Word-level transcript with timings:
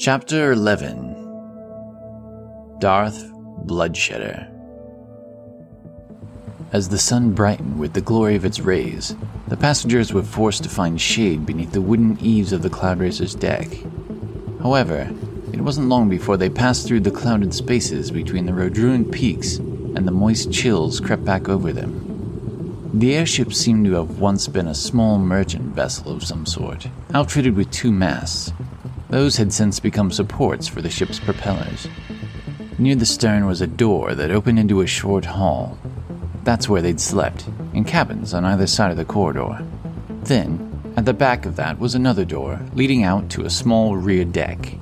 Chapter 0.00 0.52
11 0.52 2.78
Darth 2.78 3.22
Bloodshedder. 3.66 4.48
As 6.72 6.88
the 6.88 6.96
sun 6.96 7.34
brightened 7.34 7.78
with 7.78 7.92
the 7.92 8.00
glory 8.00 8.34
of 8.34 8.46
its 8.46 8.60
rays, 8.60 9.14
the 9.48 9.58
passengers 9.58 10.14
were 10.14 10.22
forced 10.22 10.62
to 10.62 10.70
find 10.70 10.98
shade 10.98 11.44
beneath 11.44 11.72
the 11.72 11.82
wooden 11.82 12.16
eaves 12.18 12.54
of 12.54 12.62
the 12.62 12.70
Cloud 12.70 12.98
Racer's 12.98 13.34
deck. 13.34 13.68
However, 14.62 15.12
it 15.52 15.60
wasn't 15.60 15.90
long 15.90 16.08
before 16.08 16.38
they 16.38 16.48
passed 16.48 16.88
through 16.88 17.00
the 17.00 17.10
clouded 17.10 17.52
spaces 17.52 18.10
between 18.10 18.46
the 18.46 18.52
Rodruin 18.52 19.12
peaks 19.12 19.58
and 19.58 20.08
the 20.08 20.12
moist 20.12 20.50
chills 20.50 20.98
crept 20.98 21.26
back 21.26 21.50
over 21.50 21.74
them. 21.74 22.90
The 22.94 23.14
airship 23.14 23.52
seemed 23.52 23.84
to 23.84 23.96
have 23.96 24.18
once 24.18 24.48
been 24.48 24.66
a 24.66 24.74
small 24.74 25.18
merchant 25.18 25.74
vessel 25.74 26.10
of 26.10 26.24
some 26.24 26.46
sort, 26.46 26.86
outfitted 27.12 27.54
with 27.54 27.70
two 27.70 27.92
masts. 27.92 28.50
Those 29.10 29.36
had 29.38 29.52
since 29.52 29.80
become 29.80 30.12
supports 30.12 30.68
for 30.68 30.80
the 30.80 30.88
ship's 30.88 31.18
propellers. 31.18 31.88
Near 32.78 32.94
the 32.94 33.04
stern 33.04 33.44
was 33.44 33.60
a 33.60 33.66
door 33.66 34.14
that 34.14 34.30
opened 34.30 34.60
into 34.60 34.82
a 34.82 34.86
short 34.86 35.24
hall. 35.24 35.76
That's 36.44 36.68
where 36.68 36.80
they'd 36.80 37.00
slept, 37.00 37.44
in 37.74 37.84
cabins 37.84 38.32
on 38.32 38.44
either 38.44 38.68
side 38.68 38.92
of 38.92 38.96
the 38.96 39.04
corridor. 39.04 39.66
Then, 40.22 40.92
at 40.96 41.06
the 41.06 41.12
back 41.12 41.44
of 41.44 41.56
that 41.56 41.80
was 41.80 41.96
another 41.96 42.24
door 42.24 42.60
leading 42.72 43.02
out 43.02 43.28
to 43.30 43.44
a 43.44 43.50
small 43.50 43.96
rear 43.96 44.24
deck. 44.24 44.78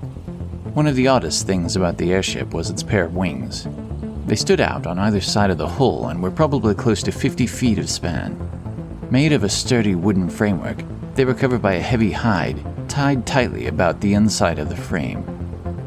One 0.74 0.86
of 0.86 0.94
the 0.94 1.08
oddest 1.08 1.46
things 1.46 1.74
about 1.74 1.96
the 1.96 2.12
airship 2.12 2.52
was 2.52 2.68
its 2.68 2.82
pair 2.82 3.04
of 3.04 3.16
wings. 3.16 3.66
They 4.26 4.36
stood 4.36 4.60
out 4.60 4.86
on 4.86 4.98
either 4.98 5.22
side 5.22 5.48
of 5.48 5.56
the 5.56 5.66
hull 5.66 6.08
and 6.08 6.22
were 6.22 6.30
probably 6.30 6.74
close 6.74 7.02
to 7.04 7.12
50 7.12 7.46
feet 7.46 7.78
of 7.78 7.88
span. 7.88 8.38
Made 9.10 9.32
of 9.32 9.42
a 9.42 9.48
sturdy 9.48 9.94
wooden 9.94 10.28
framework, 10.28 10.82
they 11.14 11.24
were 11.24 11.32
covered 11.32 11.62
by 11.62 11.74
a 11.74 11.80
heavy 11.80 12.12
hide 12.12 12.62
tied 12.98 13.24
tightly 13.24 13.68
about 13.68 14.00
the 14.00 14.12
inside 14.12 14.58
of 14.58 14.68
the 14.68 14.74
frame. 14.76 15.22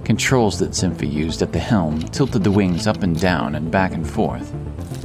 Controls 0.05 0.57
that 0.57 0.73
Sympha 0.73 1.05
used 1.05 1.41
at 1.41 1.51
the 1.51 1.59
helm 1.59 1.99
tilted 1.99 2.41
the 2.41 2.49
wings 2.49 2.87
up 2.87 3.03
and 3.03 3.19
down 3.19 3.55
and 3.55 3.69
back 3.69 3.91
and 3.91 4.09
forth. 4.09 4.49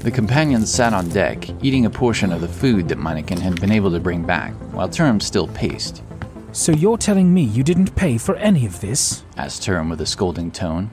The 0.04 0.12
companions 0.12 0.72
sat 0.72 0.92
on 0.92 1.08
deck, 1.08 1.48
eating 1.64 1.84
a 1.84 1.90
portion 1.90 2.30
of 2.30 2.42
the 2.42 2.46
food 2.46 2.86
that 2.86 2.98
Meineken 2.98 3.40
had 3.40 3.60
been 3.60 3.72
able 3.72 3.90
to 3.90 3.98
bring 3.98 4.22
back, 4.22 4.52
while 4.70 4.88
Term 4.88 5.18
still 5.18 5.48
paced. 5.48 6.04
So 6.52 6.70
you're 6.70 6.96
telling 6.96 7.34
me 7.34 7.42
you 7.42 7.64
didn't 7.64 7.96
pay 7.96 8.18
for 8.18 8.36
any 8.36 8.66
of 8.66 8.80
this? 8.80 9.24
asked 9.36 9.64
Term 9.64 9.88
with 9.88 10.00
a 10.00 10.06
scolding 10.06 10.52
tone. 10.52 10.92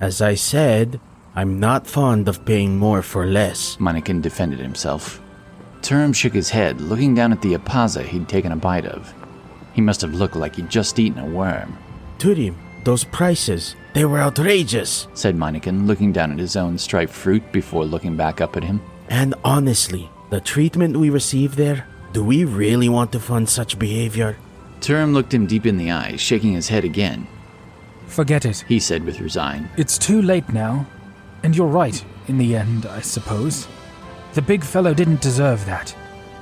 As 0.00 0.22
I 0.22 0.34
said, 0.34 0.98
I'm 1.36 1.60
not 1.60 1.86
fond 1.86 2.26
of 2.26 2.46
paying 2.46 2.78
more 2.78 3.02
for 3.02 3.26
less. 3.26 3.76
Meineken 3.76 4.22
defended 4.22 4.60
himself. 4.60 5.20
Term 5.82 6.14
shook 6.14 6.32
his 6.32 6.48
head, 6.48 6.80
looking 6.80 7.14
down 7.14 7.32
at 7.32 7.42
the 7.42 7.52
apaza 7.52 8.02
he'd 8.02 8.30
taken 8.30 8.50
a 8.50 8.56
bite 8.56 8.86
of. 8.86 9.12
He 9.74 9.80
must 9.80 10.00
have 10.00 10.14
looked 10.14 10.36
like 10.36 10.56
he'd 10.56 10.70
just 10.70 10.98
eaten 10.98 11.18
a 11.18 11.26
worm, 11.26 11.76
Turim, 12.18 12.54
those 12.84 13.04
prices, 13.04 13.76
they 13.92 14.04
were 14.04 14.18
outrageous. 14.18 15.08
said 15.14 15.36
Meineken, 15.36 15.86
looking 15.86 16.12
down 16.12 16.32
at 16.32 16.38
his 16.38 16.56
own 16.56 16.78
striped 16.78 17.12
fruit 17.12 17.52
before 17.52 17.84
looking 17.84 18.16
back 18.16 18.40
up 18.40 18.56
at 18.56 18.64
him. 18.64 18.80
And 19.08 19.34
honestly, 19.44 20.10
the 20.30 20.40
treatment 20.40 20.96
we 20.96 21.10
received 21.10 21.56
there, 21.56 21.86
do 22.12 22.24
we 22.24 22.44
really 22.44 22.88
want 22.88 23.12
to 23.12 23.20
fund 23.20 23.48
such 23.48 23.78
behavior? 23.78 24.36
Turum 24.80 25.12
looked 25.12 25.34
him 25.34 25.46
deep 25.46 25.66
in 25.66 25.76
the 25.76 25.90
eyes, 25.90 26.20
shaking 26.20 26.52
his 26.52 26.68
head 26.68 26.84
again. 26.84 27.26
Forget 28.06 28.44
it. 28.44 28.64
He 28.68 28.80
said 28.80 29.04
with 29.04 29.20
resign. 29.20 29.68
It's 29.76 29.98
too 29.98 30.22
late 30.22 30.52
now. 30.52 30.86
And 31.42 31.56
you're 31.56 31.66
right, 31.66 32.02
in 32.28 32.38
the 32.38 32.56
end, 32.56 32.86
I 32.86 33.00
suppose. 33.00 33.68
The 34.34 34.42
big 34.42 34.64
fellow 34.64 34.94
didn't 34.94 35.20
deserve 35.20 35.64
that. 35.66 35.94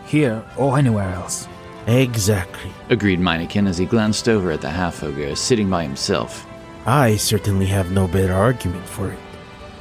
Here 0.07 0.45
or 0.57 0.79
anywhere 0.79 1.13
else. 1.13 1.49
Exactly. 1.87 2.71
Agreed 2.91 3.21
Meineken 3.21 3.69
as 3.69 3.79
he 3.79 3.87
glanced 3.87 4.29
over 4.29 4.51
at 4.51 4.61
the 4.61 4.71
half 4.71 5.03
ogre 5.03 5.35
sitting 5.35 5.69
by 5.69 5.83
himself. 5.83 6.47
I 6.87 7.17
certainly 7.17 7.67
have 7.67 7.91
no 7.93 8.07
better 8.09 8.33
argument 8.33 8.87
for 8.87 9.11
it. 9.11 9.19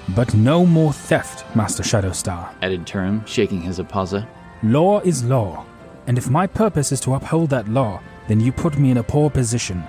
But 0.09 0.33
no 0.33 0.65
more 0.65 0.93
theft, 0.93 1.45
Master 1.55 1.83
Shadowstar. 1.83 2.53
Added 2.61 2.85
Turum, 2.85 3.25
shaking 3.27 3.61
his 3.61 3.79
apaza. 3.79 4.27
Law 4.63 4.99
is 5.01 5.23
law. 5.23 5.65
And 6.07 6.17
if 6.17 6.29
my 6.29 6.47
purpose 6.47 6.91
is 6.91 6.99
to 7.01 7.13
uphold 7.13 7.49
that 7.51 7.69
law, 7.69 8.01
then 8.27 8.39
you 8.39 8.51
put 8.51 8.77
me 8.77 8.91
in 8.91 8.97
a 8.97 9.03
poor 9.03 9.29
position. 9.29 9.83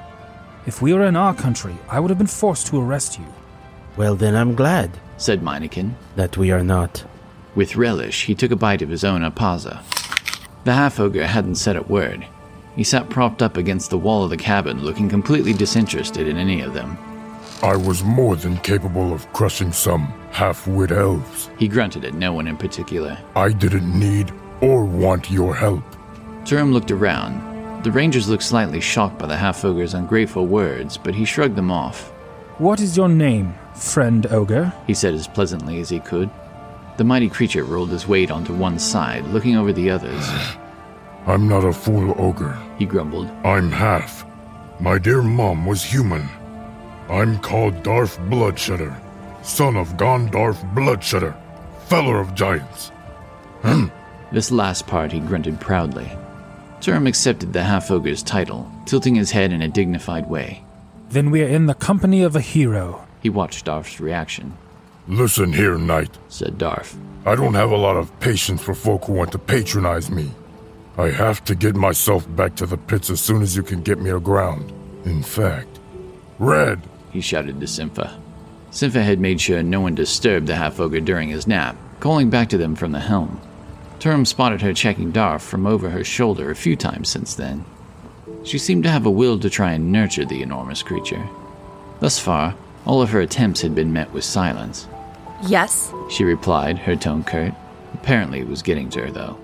If 0.66 0.80
we 0.80 0.92
were 0.94 1.06
in 1.06 1.16
our 1.16 1.34
country, 1.34 1.76
I 1.88 1.98
would 1.98 2.10
have 2.10 2.18
been 2.18 2.26
forced 2.26 2.66
to 2.68 2.80
arrest 2.80 3.18
you. 3.18 3.24
Well, 3.96 4.14
then 4.14 4.34
I'm 4.36 4.54
glad 4.54 4.90
Said 5.16 5.42
Meineken. 5.42 5.94
that 6.16 6.36
we 6.36 6.50
are 6.50 6.64
not. 6.64 7.04
With 7.54 7.76
relish, 7.76 8.24
he 8.26 8.34
took 8.34 8.50
a 8.50 8.56
bite 8.56 8.80
of 8.82 8.88
his 8.88 9.04
own 9.04 9.22
apaza. 9.22 9.82
The 10.64 10.72
half 10.72 11.00
ogre 11.00 11.26
hadn't 11.26 11.56
said 11.56 11.76
a 11.76 11.82
word. 11.82 12.24
He 12.76 12.84
sat 12.84 13.08
propped 13.10 13.42
up 13.42 13.56
against 13.56 13.90
the 13.90 13.98
wall 13.98 14.24
of 14.24 14.30
the 14.30 14.36
cabin, 14.36 14.82
looking 14.82 15.08
completely 15.08 15.52
disinterested 15.52 16.28
in 16.28 16.36
any 16.36 16.60
of 16.60 16.72
them. 16.72 16.96
I 17.62 17.76
was 17.76 18.02
more 18.02 18.36
than 18.36 18.56
capable 18.58 19.12
of 19.12 19.30
crushing 19.32 19.72
some 19.72 20.06
half 20.30 20.66
wit 20.66 20.90
elves. 20.90 21.50
He 21.58 21.68
grunted 21.68 22.04
at 22.04 22.14
no 22.14 22.32
one 22.32 22.46
in 22.46 22.56
particular. 22.56 23.18
I 23.36 23.50
didn't 23.50 23.98
need 23.98 24.32
or 24.60 24.84
want 24.84 25.30
your 25.30 25.54
help. 25.54 25.84
Turum 26.44 26.72
looked 26.72 26.90
around. 26.90 27.82
The 27.82 27.90
rangers 27.90 28.28
looked 28.28 28.42
slightly 28.44 28.80
shocked 28.80 29.18
by 29.18 29.26
the 29.26 29.36
half 29.36 29.64
ogre's 29.64 29.94
ungrateful 29.94 30.46
words, 30.46 30.96
but 30.96 31.14
he 31.14 31.24
shrugged 31.24 31.56
them 31.56 31.70
off. 31.70 32.10
What 32.58 32.80
is 32.80 32.96
your 32.96 33.08
name, 33.08 33.54
friend 33.74 34.26
ogre? 34.26 34.72
He 34.86 34.94
said 34.94 35.14
as 35.14 35.26
pleasantly 35.26 35.80
as 35.80 35.88
he 35.88 35.98
could. 35.98 36.30
The 36.96 37.04
mighty 37.04 37.28
creature 37.28 37.64
rolled 37.64 37.90
his 37.90 38.06
weight 38.06 38.30
onto 38.30 38.54
one 38.54 38.78
side, 38.78 39.24
looking 39.26 39.56
over 39.56 39.72
the 39.72 39.90
others. 39.90 40.28
I'm 41.26 41.48
not 41.48 41.64
a 41.64 41.72
fool 41.72 42.14
ogre. 42.18 42.58
He 42.78 42.84
grumbled. 42.84 43.28
I'm 43.44 43.70
half. 43.70 44.26
My 44.80 44.98
dear 44.98 45.22
mom 45.22 45.66
was 45.66 45.84
human. 45.84 46.28
I'm 47.08 47.38
called 47.38 47.82
Darth 47.82 48.18
Bloodshedder, 48.28 49.00
son 49.42 49.76
of 49.76 49.96
Gondarf 49.96 50.74
Bloodshedder, 50.74 51.34
feller 51.86 52.20
of 52.20 52.34
giants. 52.34 52.90
This 54.32 54.50
last 54.50 54.86
part 54.86 55.12
he 55.12 55.20
grunted 55.20 55.60
proudly. 55.60 56.10
Turum 56.80 57.06
accepted 57.06 57.52
the 57.52 57.62
half 57.62 57.90
ogre's 57.90 58.22
title, 58.22 58.72
tilting 58.86 59.14
his 59.14 59.30
head 59.30 59.52
in 59.52 59.60
a 59.60 59.68
dignified 59.68 60.26
way. 60.28 60.64
Then 61.10 61.30
we 61.30 61.42
are 61.42 61.48
in 61.48 61.66
the 61.66 61.74
company 61.74 62.22
of 62.22 62.34
a 62.34 62.40
hero. 62.40 63.06
He 63.20 63.28
watched 63.28 63.66
Darf's 63.66 64.00
reaction. 64.00 64.56
Listen 65.08 65.52
here, 65.52 65.76
knight. 65.78 66.16
Said 66.28 66.58
Darf. 66.58 66.96
I 67.26 67.34
don't 67.34 67.54
have 67.54 67.70
a 67.70 67.76
lot 67.76 67.96
of 67.96 68.18
patience 68.20 68.62
for 68.62 68.74
folk 68.74 69.04
who 69.04 69.14
want 69.14 69.32
to 69.32 69.38
patronize 69.38 70.10
me. 70.10 70.30
I 70.96 71.10
have 71.10 71.44
to 71.44 71.54
get 71.54 71.74
myself 71.74 72.26
back 72.36 72.54
to 72.56 72.66
the 72.66 72.76
pits 72.76 73.10
as 73.10 73.20
soon 73.20 73.42
as 73.42 73.56
you 73.56 73.62
can 73.62 73.82
get 73.82 73.98
me 73.98 74.10
aground. 74.10 74.72
In 75.04 75.22
fact, 75.22 75.80
Red, 76.38 76.82
He 77.12 77.20
shouted 77.20 77.60
to 77.60 77.66
Sympha. 77.66 78.18
Sympha 78.70 79.02
had 79.02 79.18
made 79.20 79.40
sure 79.40 79.62
no 79.62 79.80
one 79.80 79.94
disturbed 79.94 80.46
the 80.46 80.56
half 80.56 80.80
ogre 80.80 81.00
during 81.00 81.28
his 81.28 81.46
nap, 81.46 81.76
calling 82.00 82.30
back 82.30 82.48
to 82.50 82.58
them 82.58 82.74
from 82.74 82.92
the 82.92 83.00
helm. 83.00 83.40
Turum 83.98 84.26
spotted 84.26 84.62
her 84.62 84.72
checking 84.72 85.12
Darf 85.12 85.42
from 85.42 85.66
over 85.66 85.90
her 85.90 86.04
shoulder 86.04 86.50
a 86.50 86.56
few 86.56 86.74
times 86.76 87.08
since 87.08 87.34
then. 87.34 87.64
She 88.44 88.58
seemed 88.58 88.84
to 88.84 88.90
have 88.90 89.06
a 89.06 89.10
will 89.10 89.38
to 89.40 89.50
try 89.50 89.72
and 89.72 89.92
nurture 89.92 90.24
the 90.24 90.42
enormous 90.42 90.82
creature. 90.82 91.28
Thus 92.00 92.18
far, 92.18 92.54
all 92.84 93.02
of 93.02 93.10
her 93.10 93.20
attempts 93.20 93.60
had 93.60 93.74
been 93.74 93.92
met 93.92 94.12
with 94.12 94.24
silence. 94.24 94.88
Yes. 95.46 95.92
She 96.10 96.24
replied, 96.24 96.78
her 96.78 96.96
tone 96.96 97.24
curt. 97.24 97.52
Apparently 97.94 98.40
it 98.40 98.48
was 98.48 98.62
getting 98.62 98.88
to 98.90 99.02
her, 99.02 99.10
though. 99.10 99.38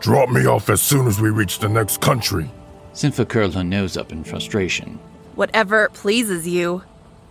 drop 0.00 0.28
me 0.28 0.46
off 0.46 0.68
as 0.68 0.82
soon 0.82 1.06
as 1.06 1.20
we 1.20 1.30
reach 1.30 1.58
the 1.60 1.68
next 1.68 2.00
country. 2.00 2.50
Sympha 2.92 3.24
curled 3.24 3.54
her 3.54 3.64
nose 3.64 3.96
up 3.96 4.12
in 4.12 4.24
frustration. 4.24 4.98
Whatever 5.36 5.88
pleases 5.90 6.46
you. 6.46 6.82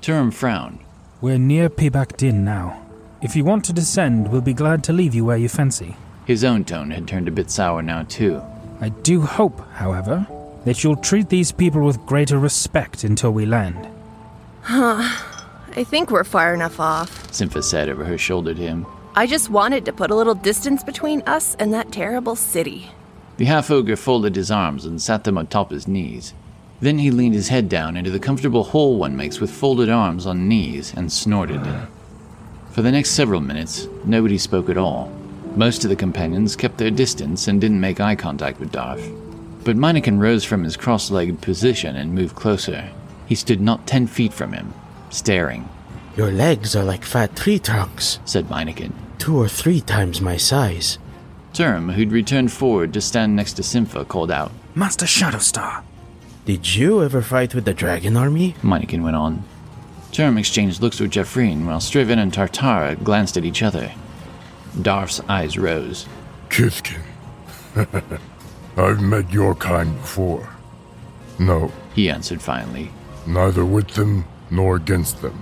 Turum 0.01 0.33
frowned. 0.33 0.79
We're 1.19 1.37
near 1.37 1.69
Pibak 1.69 2.17
Din 2.17 2.43
now. 2.43 2.81
If 3.21 3.35
you 3.35 3.43
want 3.43 3.65
to 3.65 3.73
descend, 3.73 4.31
we'll 4.31 4.41
be 4.41 4.53
glad 4.53 4.83
to 4.85 4.93
leave 4.93 5.13
you 5.13 5.23
where 5.25 5.37
you 5.37 5.49
fancy. 5.49 5.95
His 6.25 6.43
own 6.43 6.63
tone 6.65 6.89
had 6.91 7.07
turned 7.07 7.27
a 7.27 7.31
bit 7.31 7.51
sour 7.51 7.81
now, 7.83 8.03
too. 8.03 8.41
I 8.79 8.89
do 8.89 9.21
hope, 9.21 9.61
however, 9.73 10.25
that 10.65 10.83
you'll 10.83 10.95
treat 10.95 11.29
these 11.29 11.51
people 11.51 11.83
with 11.83 12.05
greater 12.07 12.39
respect 12.39 13.03
until 13.03 13.31
we 13.31 13.45
land. 13.45 13.87
I 15.75 15.83
think 15.83 16.11
we're 16.11 16.23
far 16.23 16.53
enough 16.53 16.79
off. 16.79 17.33
Sympha 17.33 17.63
said 17.63 17.87
over 17.87 18.03
her 18.03 18.17
shoulder 18.17 18.53
to 18.53 18.61
him. 18.61 18.85
I 19.15 19.25
just 19.25 19.49
wanted 19.49 19.85
to 19.85 19.93
put 19.93 20.11
a 20.11 20.15
little 20.15 20.35
distance 20.35 20.83
between 20.83 21.21
us 21.23 21.55
and 21.55 21.73
that 21.73 21.91
terrible 21.91 22.35
city. 22.35 22.91
The 23.37 23.45
half 23.45 23.71
ogre 23.71 23.95
folded 23.95 24.35
his 24.35 24.51
arms 24.51 24.85
and 24.85 25.01
sat 25.01 25.23
them 25.23 25.37
atop 25.37 25.71
his 25.71 25.87
knees. 25.87 26.33
Then 26.81 26.99
he 26.99 27.11
leaned 27.11 27.35
his 27.35 27.49
head 27.49 27.69
down 27.69 27.95
into 27.95 28.11
the 28.11 28.19
comfortable 28.19 28.63
hole 28.63 28.97
one 28.97 29.15
makes 29.15 29.39
with 29.39 29.51
folded 29.51 29.89
arms 29.89 30.25
on 30.25 30.47
knees 30.47 30.93
and 30.93 31.11
snorted. 31.11 31.61
For 32.71 32.81
the 32.81 32.91
next 32.91 33.11
several 33.11 33.41
minutes, 33.41 33.87
nobody 34.03 34.37
spoke 34.37 34.69
at 34.69 34.77
all. 34.77 35.11
Most 35.55 35.83
of 35.83 35.89
the 35.89 35.95
companions 35.95 36.55
kept 36.55 36.77
their 36.77 36.91
distance 36.91 37.47
and 37.47 37.59
didn't 37.59 37.81
make 37.81 37.99
eye 37.99 38.15
contact 38.15 38.59
with 38.59 38.71
Darth. 38.71 39.09
But 39.63 39.77
Meineken 39.77 40.19
rose 40.19 40.43
from 40.43 40.63
his 40.63 40.77
cross 40.77 41.11
legged 41.11 41.41
position 41.41 41.95
and 41.95 42.15
moved 42.15 42.35
closer. 42.35 42.89
He 43.27 43.35
stood 43.35 43.61
not 43.61 43.85
ten 43.85 44.07
feet 44.07 44.33
from 44.33 44.53
him, 44.53 44.73
staring, 45.11 45.69
Your 46.17 46.31
legs 46.31 46.75
are 46.75 46.83
like 46.83 47.03
fat 47.05 47.35
tree 47.35 47.59
trunks, 47.59 48.19
said 48.25 48.47
Meineken. 48.47 48.93
two 49.19 49.37
or 49.37 49.47
three 49.47 49.81
times 49.81 50.19
my 50.21 50.37
size. 50.37 50.97
Term, 51.53 51.89
who'd 51.89 52.11
returned 52.11 52.51
forward 52.51 52.93
to 52.93 53.01
stand 53.01 53.35
next 53.35 53.53
to 53.53 53.63
Sympha, 53.63 54.03
called 54.05 54.31
out. 54.31 54.51
Master 54.73 55.05
Shadowstar, 55.05 55.83
Did 56.45 56.75
you 56.75 57.03
ever 57.03 57.21
fight 57.21 57.53
with 57.53 57.65
the 57.65 57.73
dragon 57.73 58.17
army? 58.17 58.55
Meineken 58.63 59.03
went 59.03 59.15
on. 59.15 59.43
Term 60.11 60.37
exchanged 60.37 60.81
looks 60.81 60.99
with 60.99 61.11
Jaffreen 61.11 61.65
while 61.65 61.79
Striven 61.79 62.19
and 62.19 62.33
Tatara 62.33 63.01
glanced 63.03 63.37
at 63.37 63.45
each 63.45 63.61
other. 63.63 63.91
Darf's 64.81 65.19
eyes 65.29 65.57
rose. 65.57 66.05
Kithkin. 66.49 67.01
I've 68.77 69.01
met 69.01 69.31
your 69.31 69.55
kind 69.55 69.95
before. 70.01 70.49
No, 71.39 71.71
He 71.95 72.09
answered 72.09 72.41
finally. 72.41 72.91
neither 73.27 73.65
with 73.65 73.89
them 73.89 74.25
nor 74.51 74.75
against 74.75 75.21
them. 75.21 75.41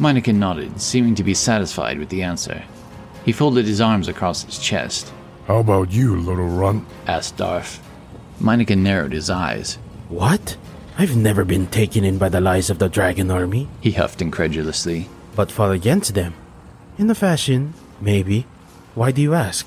Meineken 0.00 0.36
nodded, 0.36 0.80
seeming 0.80 1.14
to 1.16 1.22
be 1.24 1.34
satisfied 1.34 1.98
with 1.98 2.08
the 2.08 2.22
answer. 2.22 2.62
He 3.24 3.32
folded 3.32 3.66
his 3.66 3.80
arms 3.80 4.08
across 4.08 4.42
his 4.44 4.58
chest. 4.58 5.12
How 5.46 5.58
about 5.58 5.92
you, 5.92 6.16
little 6.16 6.48
runt? 6.48 6.86
Asked 7.06 7.36
Darf. 7.36 7.80
Meineken 8.40 8.78
narrowed 8.78 9.12
his 9.12 9.28
eyes. 9.30 9.76
What? 10.08 10.56
I've 10.96 11.16
never 11.16 11.44
been 11.44 11.66
taken 11.66 12.04
in 12.04 12.18
by 12.18 12.28
the 12.28 12.40
lies 12.40 12.70
of 12.70 12.78
the 12.78 12.88
dragon 12.88 13.30
army, 13.30 13.68
He 13.80 13.92
huffed 13.92 14.20
incredulously. 14.22 15.08
but 15.36 15.52
fought 15.52 15.72
against 15.72 16.14
them. 16.14 16.34
In 16.98 17.08
a 17.10 17.14
fashion, 17.14 17.74
maybe. 18.00 18.46
Why 18.94 19.12
do 19.12 19.22
you 19.22 19.34
ask? 19.34 19.66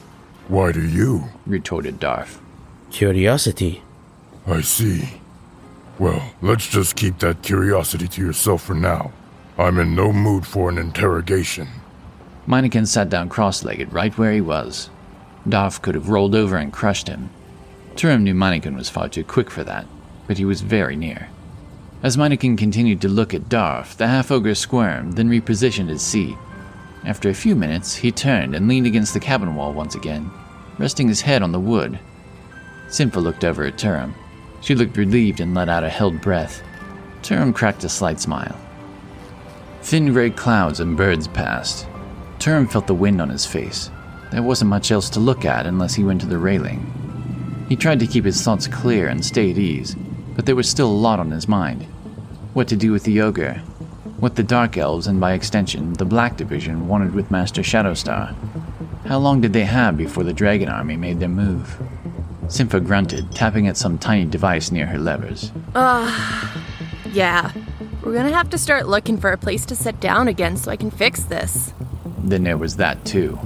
Why 0.49 0.71
do 0.73 0.81
you? 0.85 1.25
Retorted 1.45 1.99
Darf. 1.99 2.39
Curiosity. 2.89 3.83
I 4.45 4.61
see. 4.61 5.20
Well, 6.01 6.33
let's 6.41 6.65
just 6.65 6.95
keep 6.95 7.19
that 7.19 7.43
curiosity 7.43 8.07
to 8.07 8.21
yourself 8.21 8.63
for 8.63 8.73
now. 8.73 9.11
I'm 9.55 9.77
in 9.77 9.93
no 9.93 10.11
mood 10.11 10.47
for 10.47 10.67
an 10.67 10.79
interrogation. 10.79 11.67
Meineken 12.47 12.87
sat 12.87 13.07
down 13.07 13.29
cross 13.29 13.63
legged 13.63 13.93
right 13.93 14.17
where 14.17 14.33
he 14.33 14.41
was. 14.41 14.89
Darf 15.47 15.79
could 15.79 15.93
have 15.93 16.09
rolled 16.09 16.33
over 16.33 16.57
and 16.57 16.73
crushed 16.73 17.07
him. 17.07 17.29
Turum 17.93 18.23
knew 18.23 18.33
Meineken 18.33 18.75
was 18.75 18.89
far 18.89 19.09
too 19.09 19.23
quick 19.23 19.51
for 19.51 19.63
that, 19.63 19.85
but 20.25 20.39
he 20.39 20.43
was 20.43 20.61
very 20.61 20.95
near. 20.95 21.29
As 22.01 22.17
Meineken 22.17 22.57
continued 22.57 22.99
to 23.01 23.07
look 23.07 23.35
at 23.35 23.47
Darf, 23.47 23.95
the 23.95 24.07
half 24.07 24.31
ogre 24.31 24.55
squirmed, 24.55 25.17
then 25.17 25.29
repositioned 25.29 25.89
his 25.89 26.01
seat. 26.01 26.35
After 27.05 27.29
a 27.29 27.35
few 27.35 27.55
minutes, 27.55 27.93
he 27.93 28.11
turned 28.11 28.55
and 28.55 28.67
leaned 28.67 28.87
against 28.87 29.13
the 29.13 29.19
cabin 29.19 29.55
wall 29.55 29.71
once 29.71 29.93
again, 29.93 30.31
resting 30.79 31.07
his 31.07 31.21
head 31.21 31.43
on 31.43 31.51
the 31.51 31.59
wood. 31.59 31.99
Sympha 32.87 33.19
looked 33.19 33.43
over 33.43 33.65
at 33.65 33.77
Turum. 33.77 34.15
She 34.61 34.75
looked 34.75 34.95
relieved 34.95 35.39
and 35.39 35.53
let 35.53 35.69
out 35.69 35.83
a 35.83 35.89
held 35.89 36.21
breath. 36.21 36.63
Turum 37.23 37.53
cracked 37.53 37.83
a 37.83 37.89
slight 37.89 38.19
smile. 38.19 38.57
Thin 39.81 40.13
gray 40.13 40.29
clouds 40.29 40.79
and 40.79 40.95
birds 40.95 41.27
passed. 41.27 41.87
Turum 42.39 42.67
felt 42.67 42.87
the 42.87 42.93
wind 42.93 43.21
on 43.21 43.29
his 43.29 43.45
face. 43.45 43.89
There 44.31 44.43
wasn't 44.43 44.69
much 44.69 44.91
else 44.91 45.09
to 45.11 45.19
look 45.19 45.43
at 45.43 45.65
unless 45.65 45.95
he 45.95 46.03
went 46.03 46.21
to 46.21 46.27
the 46.27 46.37
railing. 46.37 47.65
He 47.67 47.75
tried 47.75 47.99
to 47.99 48.07
keep 48.07 48.23
his 48.25 48.41
thoughts 48.41 48.67
clear 48.67 49.07
and 49.07 49.25
stay 49.25 49.51
at 49.51 49.57
ease, 49.57 49.95
but 50.35 50.45
there 50.45 50.55
was 50.55 50.69
still 50.69 50.87
a 50.87 50.93
lot 50.93 51.19
on 51.19 51.31
his 51.31 51.47
mind. 51.47 51.83
What 52.53 52.67
to 52.69 52.75
do 52.75 52.91
with 52.91 53.03
the 53.03 53.21
ogre, 53.21 53.61
what 54.19 54.35
the 54.35 54.43
Dark 54.43 54.77
Elves 54.77 55.07
and 55.07 55.19
by 55.19 55.33
extension 55.33 55.93
the 55.93 56.05
Black 56.05 56.37
Division 56.37 56.87
wanted 56.87 57.15
with 57.15 57.31
Master 57.31 57.61
Shadowstar. 57.61 58.35
How 59.07 59.17
long 59.17 59.41
did 59.41 59.53
they 59.53 59.65
have 59.65 59.97
before 59.97 60.23
the 60.23 60.33
Dragon 60.33 60.69
Army 60.69 60.95
made 60.95 61.19
their 61.19 61.27
move? 61.29 61.81
Sympha 62.51 62.81
grunted, 62.81 63.31
tapping 63.31 63.67
at 63.67 63.77
some 63.77 63.97
tiny 63.97 64.25
device 64.25 64.71
near 64.71 64.85
her 64.85 64.97
levers. 64.99 65.51
Uh 65.73 66.11
yeah. 67.11 67.51
We're 68.03 68.13
gonna 68.13 68.33
have 68.33 68.49
to 68.49 68.57
start 68.57 68.87
looking 68.87 69.17
for 69.17 69.31
a 69.31 69.37
place 69.37 69.65
to 69.67 69.75
sit 69.75 69.99
down 70.01 70.27
again 70.27 70.57
so 70.57 70.69
I 70.69 70.75
can 70.75 70.91
fix 70.91 71.23
this. 71.23 71.73
Then 72.17 72.43
there 72.43 72.57
was 72.57 72.75
that 72.75 73.05
too. 73.05 73.39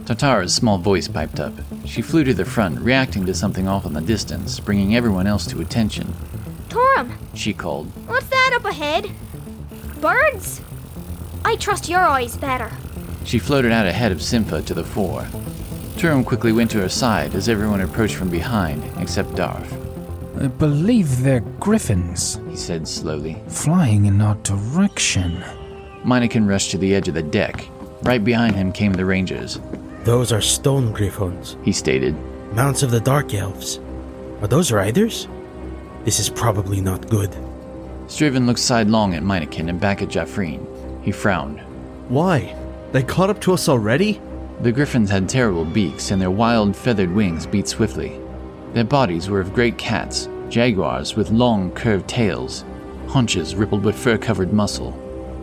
Tatara's 0.00 0.52
small 0.52 0.78
voice 0.78 1.06
piped 1.06 1.38
up. 1.38 1.52
She 1.84 2.02
flew 2.02 2.24
to 2.24 2.34
the 2.34 2.44
front, 2.44 2.80
reacting 2.80 3.24
to 3.26 3.34
something 3.34 3.68
off 3.68 3.86
in 3.86 3.92
the 3.92 4.00
distance, 4.00 4.58
bringing 4.58 4.96
everyone 4.96 5.28
else 5.28 5.46
to 5.46 5.60
attention. 5.60 6.12
Torum, 6.68 7.12
She 7.34 7.52
called, 7.52 7.86
what's 8.08 8.26
that 8.28 8.52
up 8.56 8.64
ahead? 8.64 9.10
Birds? 10.00 10.60
I 11.44 11.54
trust 11.56 11.88
your 11.88 12.00
eyes 12.00 12.36
better. 12.36 12.72
She 13.24 13.38
floated 13.38 13.70
out 13.70 13.86
ahead 13.86 14.10
of 14.10 14.20
Sympha 14.20 14.62
to 14.62 14.74
the 14.74 14.82
fore. 14.84 15.28
Turum 15.96 16.24
quickly 16.24 16.52
went 16.52 16.70
to 16.72 16.80
her 16.80 16.88
side 16.88 17.34
as 17.34 17.48
everyone 17.48 17.80
approached 17.80 18.16
from 18.16 18.28
behind, 18.30 18.82
except 18.98 19.34
Darf. 19.36 19.72
I 20.40 20.46
believe 20.48 21.22
they're 21.22 21.40
griffins, 21.60 22.40
He 22.48 22.56
said 22.56 22.88
slowly. 22.88 23.40
flying 23.48 24.06
in 24.06 24.20
our 24.20 24.34
direction. 24.36 25.44
Meineken 26.04 26.48
rushed 26.48 26.70
to 26.72 26.78
the 26.78 26.94
edge 26.94 27.08
of 27.08 27.14
the 27.14 27.22
deck. 27.22 27.68
Right 28.02 28.24
behind 28.24 28.56
him 28.56 28.72
came 28.72 28.92
the 28.92 29.04
Rangers. 29.04 29.60
Those 30.04 30.32
are 30.32 30.40
stone 30.40 30.92
griffons, 30.92 31.56
He 31.62 31.70
stated, 31.72 32.16
mounts 32.54 32.82
of 32.82 32.90
the 32.90 32.98
dark 33.00 33.34
elves. 33.34 33.78
Are 34.40 34.48
those 34.48 34.72
riders? 34.72 35.28
This 36.04 36.18
is 36.18 36.28
probably 36.28 36.80
not 36.80 37.08
good. 37.08 37.36
Striven 38.08 38.46
looked 38.46 38.58
sidelong 38.58 39.14
at 39.14 39.22
Meineken 39.22 39.68
and 39.68 39.78
back 39.78 40.02
at 40.02 40.08
Jaffreen. 40.08 40.66
He 41.04 41.12
frowned. 41.12 41.60
Why? 42.08 42.56
They 42.90 43.04
caught 43.04 43.30
up 43.30 43.40
to 43.42 43.52
us 43.52 43.68
already? 43.68 44.20
The 44.60 44.72
griffins 44.72 45.10
had 45.10 45.28
terrible 45.28 45.64
beaks, 45.64 46.10
and 46.10 46.20
their 46.20 46.30
wild, 46.30 46.76
feathered 46.76 47.12
wings 47.12 47.46
beat 47.46 47.66
swiftly. 47.66 48.20
Their 48.74 48.84
bodies 48.84 49.28
were 49.28 49.40
of 49.40 49.54
great 49.54 49.76
cats, 49.78 50.28
jaguars 50.48 51.16
with 51.16 51.30
long, 51.30 51.72
curved 51.72 52.08
tails, 52.08 52.64
haunches 53.08 53.54
rippled 53.54 53.84
with 53.84 53.98
fur 53.98 54.18
covered 54.18 54.52
muscle. 54.52 54.92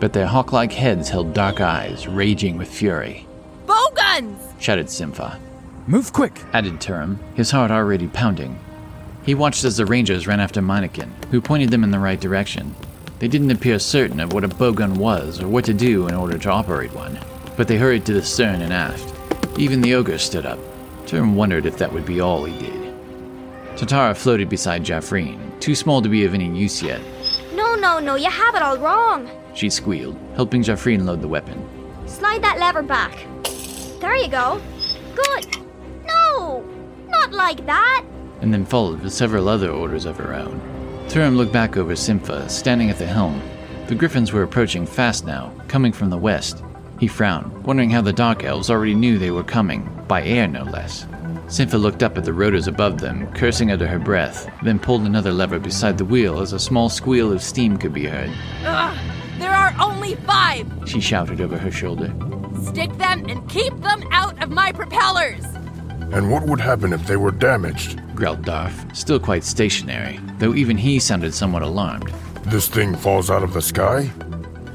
But 0.00 0.12
their 0.12 0.26
hawk 0.26 0.52
like 0.52 0.72
heads 0.72 1.10
held 1.10 1.34
dark 1.34 1.60
eyes, 1.60 2.06
raging 2.06 2.56
with 2.56 2.68
fury. 2.68 3.26
Bowguns! 3.66 4.38
Shouted 4.58 4.88
Sympha. 4.88 5.38
Move 5.86 6.12
quick! 6.12 6.40
Added 6.52 6.80
Turum, 6.80 7.18
his 7.34 7.50
heart 7.50 7.70
already 7.70 8.08
pounding. 8.08 8.58
He 9.24 9.34
watched 9.34 9.64
as 9.64 9.76
the 9.76 9.84
Rangers 9.84 10.26
ran 10.26 10.40
after 10.40 10.62
Meineken, 10.62 11.10
who 11.30 11.40
pointed 11.40 11.70
them 11.70 11.84
in 11.84 11.90
the 11.90 11.98
right 11.98 12.20
direction. 12.20 12.74
They 13.18 13.28
didn't 13.28 13.50
appear 13.50 13.78
certain 13.78 14.18
of 14.18 14.32
what 14.32 14.44
a 14.44 14.48
bowgun 14.48 14.96
was 14.96 15.42
or 15.42 15.48
what 15.48 15.66
to 15.66 15.74
do 15.74 16.08
in 16.08 16.14
order 16.14 16.38
to 16.38 16.50
operate 16.50 16.94
one, 16.94 17.18
but 17.60 17.68
they 17.68 17.76
hurried 17.76 18.06
to 18.06 18.14
the 18.14 18.22
stern 18.22 18.62
and 18.62 18.72
aft. 18.72 19.14
Even 19.58 19.82
the 19.82 19.94
ogre 19.94 20.16
stood 20.16 20.46
up. 20.46 20.58
Turum 21.04 21.34
wondered 21.34 21.66
if 21.66 21.76
that 21.76 21.92
would 21.92 22.06
be 22.06 22.18
all 22.18 22.42
he 22.42 22.58
did. 22.58 22.94
Tatara 23.76 24.16
floated 24.16 24.48
beside 24.48 24.82
Jaffreen, 24.82 25.60
too 25.60 25.74
small 25.74 26.00
to 26.00 26.08
be 26.08 26.24
of 26.24 26.32
any 26.32 26.48
use 26.58 26.82
yet. 26.82 27.02
No, 27.52 27.74
no, 27.74 27.98
no, 27.98 28.14
you 28.14 28.30
have 28.30 28.54
it 28.54 28.62
all 28.62 28.78
wrong. 28.78 29.28
She 29.52 29.68
squealed, 29.68 30.16
helping 30.36 30.62
Jaffreen 30.62 31.04
load 31.04 31.20
the 31.20 31.28
weapon. 31.28 31.62
Slide 32.06 32.40
that 32.40 32.58
lever 32.58 32.80
back. 32.80 33.26
There 34.00 34.16
you 34.16 34.28
go. 34.28 34.58
Good. 35.14 35.58
No, 36.06 36.64
not 37.08 37.32
like 37.32 37.66
that. 37.66 38.06
and 38.40 38.54
then 38.54 38.64
followed 38.64 39.02
with 39.02 39.12
several 39.12 39.50
other 39.50 39.70
orders 39.70 40.06
of 40.06 40.16
her 40.16 40.32
own. 40.32 40.58
Turum 41.08 41.36
looked 41.36 41.52
back 41.52 41.76
over 41.76 41.94
Sympha, 41.94 42.48
standing 42.48 42.88
at 42.88 42.96
the 42.96 43.04
helm. 43.04 43.38
The 43.88 43.94
griffins 43.94 44.32
were 44.32 44.44
approaching 44.44 44.86
fast 44.86 45.26
now, 45.26 45.52
coming 45.68 45.92
from 45.92 46.08
the 46.08 46.16
west. 46.16 46.62
He 47.00 47.08
frowned, 47.08 47.64
wondering 47.64 47.88
how 47.88 48.02
the 48.02 48.12
Dark 48.12 48.44
Elves 48.44 48.68
already 48.68 48.94
knew 48.94 49.16
they 49.16 49.30
were 49.30 49.42
coming, 49.42 49.88
by 50.06 50.22
air 50.22 50.46
no 50.46 50.64
less. 50.64 51.06
Sympha 51.48 51.78
looked 51.78 52.02
up 52.02 52.18
at 52.18 52.26
the 52.26 52.34
rotors 52.34 52.66
above 52.66 53.00
them, 53.00 53.26
cursing 53.32 53.72
under 53.72 53.86
her 53.86 53.98
breath, 53.98 54.50
then 54.62 54.78
pulled 54.78 55.06
another 55.06 55.32
lever 55.32 55.58
beside 55.58 55.96
the 55.96 56.04
wheel 56.04 56.40
as 56.40 56.52
a 56.52 56.58
small 56.58 56.90
squeal 56.90 57.32
of 57.32 57.42
steam 57.42 57.78
could 57.78 57.94
be 57.94 58.04
heard. 58.04 58.30
Ugh, 58.66 58.98
there 59.38 59.50
are 59.50 59.74
only 59.80 60.14
five! 60.26 60.70
She 60.84 61.00
shouted 61.00 61.40
over 61.40 61.56
her 61.56 61.70
shoulder. 61.70 62.12
Stick 62.64 62.92
them 62.98 63.24
and 63.30 63.48
keep 63.48 63.74
them 63.78 64.04
out 64.10 64.40
of 64.42 64.50
my 64.50 64.70
propellers! 64.70 65.42
And 66.12 66.30
what 66.30 66.46
would 66.46 66.60
happen 66.60 66.92
if 66.92 67.06
they 67.06 67.16
were 67.16 67.30
damaged? 67.30 67.98
Growled 68.14 68.42
Darf, 68.42 68.94
still 68.94 69.18
quite 69.18 69.44
stationary, 69.44 70.20
though 70.38 70.54
even 70.54 70.76
he 70.76 70.98
sounded 70.98 71.32
somewhat 71.32 71.62
alarmed. 71.62 72.12
This 72.42 72.68
thing 72.68 72.94
falls 72.94 73.30
out 73.30 73.42
of 73.42 73.54
the 73.54 73.62
sky? 73.62 74.10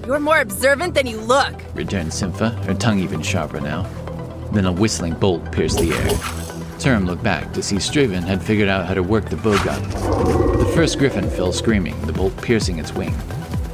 You're 0.06 0.20
more 0.20 0.40
observant 0.40 0.94
than 0.94 1.08
you 1.08 1.20
look. 1.20 1.56
returned 1.74 2.14
Sympha, 2.14 2.50
her 2.50 2.76
tongue 2.76 3.00
even 3.00 3.24
sharper 3.24 3.60
now. 3.60 3.84
Then 4.54 4.66
a 4.66 4.72
whistling 4.72 5.16
bolt 5.16 5.52
pierced 5.52 5.80
the 5.80 5.94
air. 5.94 6.10
Turum 6.78 7.08
looked 7.08 7.24
back 7.24 7.52
to 7.54 7.64
see 7.64 7.80
Striven 7.80 8.22
had 8.22 8.44
figured 8.44 8.70
out 8.70 8.86
how 8.86 8.94
to 8.94 9.02
work 9.02 9.30
the 9.30 9.36
bowgun. 9.36 9.82
The 10.60 10.72
first 10.76 11.00
griffin 11.00 11.28
fell 11.28 11.52
screaming, 11.52 12.00
the 12.06 12.14
bolt 12.14 12.40
piercing 12.40 12.78
its 12.78 12.94
wing. 12.94 13.16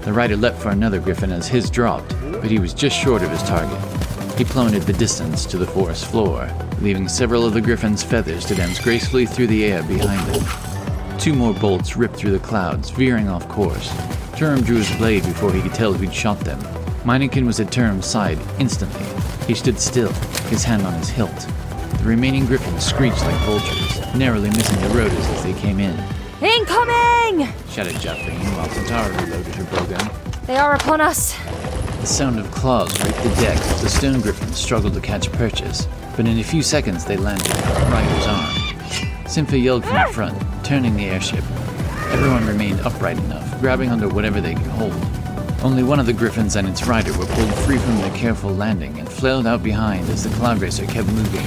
The 0.03 0.13
rider 0.13 0.37
leapt 0.37 0.57
for 0.57 0.69
another 0.69 1.01
griffin 1.01 1.33
as 1.33 1.49
his 1.49 1.69
dropped, 1.69 2.15
but 2.21 2.49
he 2.49 2.59
was 2.59 2.73
just 2.73 2.97
short 2.97 3.23
of 3.23 3.29
his 3.29 3.43
target. 3.43 3.77
He 4.37 4.45
plummeted 4.45 4.83
the 4.83 4.93
distance 4.93 5.45
to 5.47 5.57
the 5.57 5.67
forest 5.67 6.05
floor, 6.05 6.49
leaving 6.79 7.09
several 7.09 7.45
of 7.45 7.53
the 7.53 7.59
griffin's 7.59 8.03
feathers 8.03 8.45
to 8.45 8.55
dance 8.55 8.79
gracefully 8.79 9.25
through 9.25 9.47
the 9.47 9.65
air 9.65 9.83
behind 9.83 10.33
him. 10.33 11.17
Two 11.19 11.33
more 11.33 11.53
bolts 11.53 11.97
ripped 11.97 12.15
through 12.15 12.31
the 12.31 12.39
clouds, 12.39 12.89
veering 12.89 13.27
off 13.27 13.49
course. 13.49 13.91
Turum 14.41 14.65
drew 14.65 14.77
his 14.77 14.89
blade 14.97 15.21
before 15.21 15.53
he 15.53 15.61
could 15.61 15.75
tell 15.75 15.93
who'd 15.93 16.11
shot 16.11 16.39
them. 16.39 16.57
Meineken 17.05 17.45
was 17.45 17.59
at 17.59 17.67
Turum's 17.67 18.07
side 18.07 18.39
instantly. 18.57 19.05
He 19.45 19.53
stood 19.53 19.79
still, 19.79 20.11
his 20.49 20.63
hand 20.63 20.81
on 20.81 20.93
his 20.93 21.09
hilt. 21.09 21.47
The 21.99 22.05
remaining 22.05 22.47
griffins 22.47 22.83
screeched 22.83 23.21
like 23.21 23.39
vultures, 23.45 24.15
narrowly 24.15 24.49
missing 24.49 24.81
the 24.81 24.95
rotors 24.95 25.27
as 25.27 25.43
they 25.43 25.53
came 25.53 25.79
in. 25.79 25.95
Incoming! 26.41 27.53
Shouted 27.69 27.93
Jaffreen 27.97 28.41
while 28.57 28.67
Tatara 28.69 29.15
reloaded 29.23 29.53
her 29.53 29.63
bowgun. 29.65 30.47
They 30.47 30.57
are 30.57 30.73
upon 30.73 31.01
us. 31.01 31.37
The 31.99 32.07
sound 32.07 32.39
of 32.39 32.49
claws 32.49 32.99
raked 33.03 33.21
the 33.21 33.41
deck 33.41 33.59
as 33.59 33.83
the 33.83 33.89
stone 33.89 34.21
griffins 34.21 34.57
struggled 34.57 34.95
to 34.95 35.01
catch 35.01 35.31
purchase, 35.33 35.87
but 36.17 36.25
in 36.25 36.39
a 36.39 36.43
few 36.43 36.63
seconds 36.63 37.05
they 37.05 37.15
landed 37.15 37.51
on 37.51 37.91
Ryder's 37.91 38.25
arm. 38.25 39.27
Sympha 39.27 39.59
yelled 39.59 39.85
from 39.85 39.97
the 40.07 40.13
front, 40.13 40.65
turning 40.65 40.95
the 40.95 41.05
airship. 41.05 41.43
Everyone 42.11 42.45
remained 42.45 42.81
upright 42.81 43.17
enough, 43.17 43.59
grabbing 43.59 43.89
onto 43.89 44.09
whatever 44.09 44.41
they 44.41 44.53
could 44.53 44.67
hold. 44.67 44.93
Only 45.63 45.83
one 45.83 45.99
of 45.99 46.05
the 46.05 46.13
griffins 46.13 46.55
and 46.55 46.67
its 46.67 46.85
rider 46.87 47.11
were 47.17 47.25
pulled 47.25 47.53
free 47.65 47.77
from 47.77 47.97
their 47.97 48.15
careful 48.15 48.49
landing 48.49 48.97
and 48.99 49.07
flailed 49.07 49.45
out 49.45 49.63
behind 49.63 50.09
as 50.09 50.23
the 50.23 50.35
cloud 50.35 50.59
racer 50.59 50.85
kept 50.85 51.07
moving. 51.09 51.45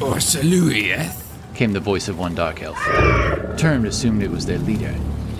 Oh, 0.00 0.12
Orsaluieth, 0.14 0.98
eh? 0.98 1.12
Came 1.54 1.72
the 1.72 1.80
voice 1.80 2.08
of 2.08 2.18
one 2.18 2.34
dark 2.34 2.62
elf. 2.62 2.78
Termed 3.56 3.86
assumed 3.86 4.22
it 4.22 4.30
was 4.30 4.46
their 4.46 4.58
leader. 4.58 4.94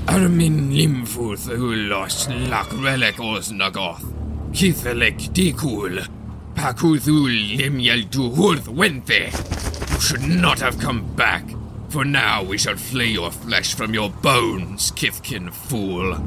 Armin 0.09 0.71
Limfuth 0.71 1.49
Relic 2.83 3.17
Osnagoth, 3.17 4.03
Kithalek 4.53 5.29
Dikul, 5.35 6.09
Pakuthul 6.55 7.59
Limyel 7.59 8.09
Duhurth 8.09 8.69
Wenthe. 8.69 9.31
You 9.93 10.01
should 10.01 10.23
not 10.23 10.61
have 10.61 10.79
come 10.79 11.15
back, 11.15 11.45
for 11.89 12.05
now 12.05 12.43
we 12.43 12.59
shall 12.59 12.77
flay 12.77 13.07
your 13.07 13.31
flesh 13.31 13.75
from 13.75 13.95
your 13.95 14.11
bones, 14.11 14.93
Kithkin 14.93 15.53
fool. 15.53 16.19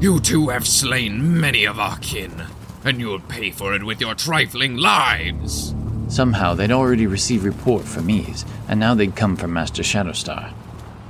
You 0.00 0.20
too 0.20 0.48
have 0.48 0.66
slain 0.66 1.40
many 1.40 1.64
of 1.64 1.78
our 1.78 1.98
kin, 1.98 2.44
and 2.84 2.98
you'll 2.98 3.20
pay 3.20 3.50
for 3.50 3.74
it 3.74 3.84
with 3.84 4.00
your 4.00 4.14
trifling 4.14 4.76
lives. 4.76 5.74
Somehow 6.08 6.54
they'd 6.54 6.70
already 6.70 7.06
received 7.06 7.44
report 7.44 7.84
from 7.84 8.10
Ease, 8.10 8.44
and 8.68 8.78
now 8.78 8.94
they'd 8.94 9.16
come 9.16 9.36
from 9.36 9.52
Master 9.52 9.82
Shadowstar. 9.82 10.52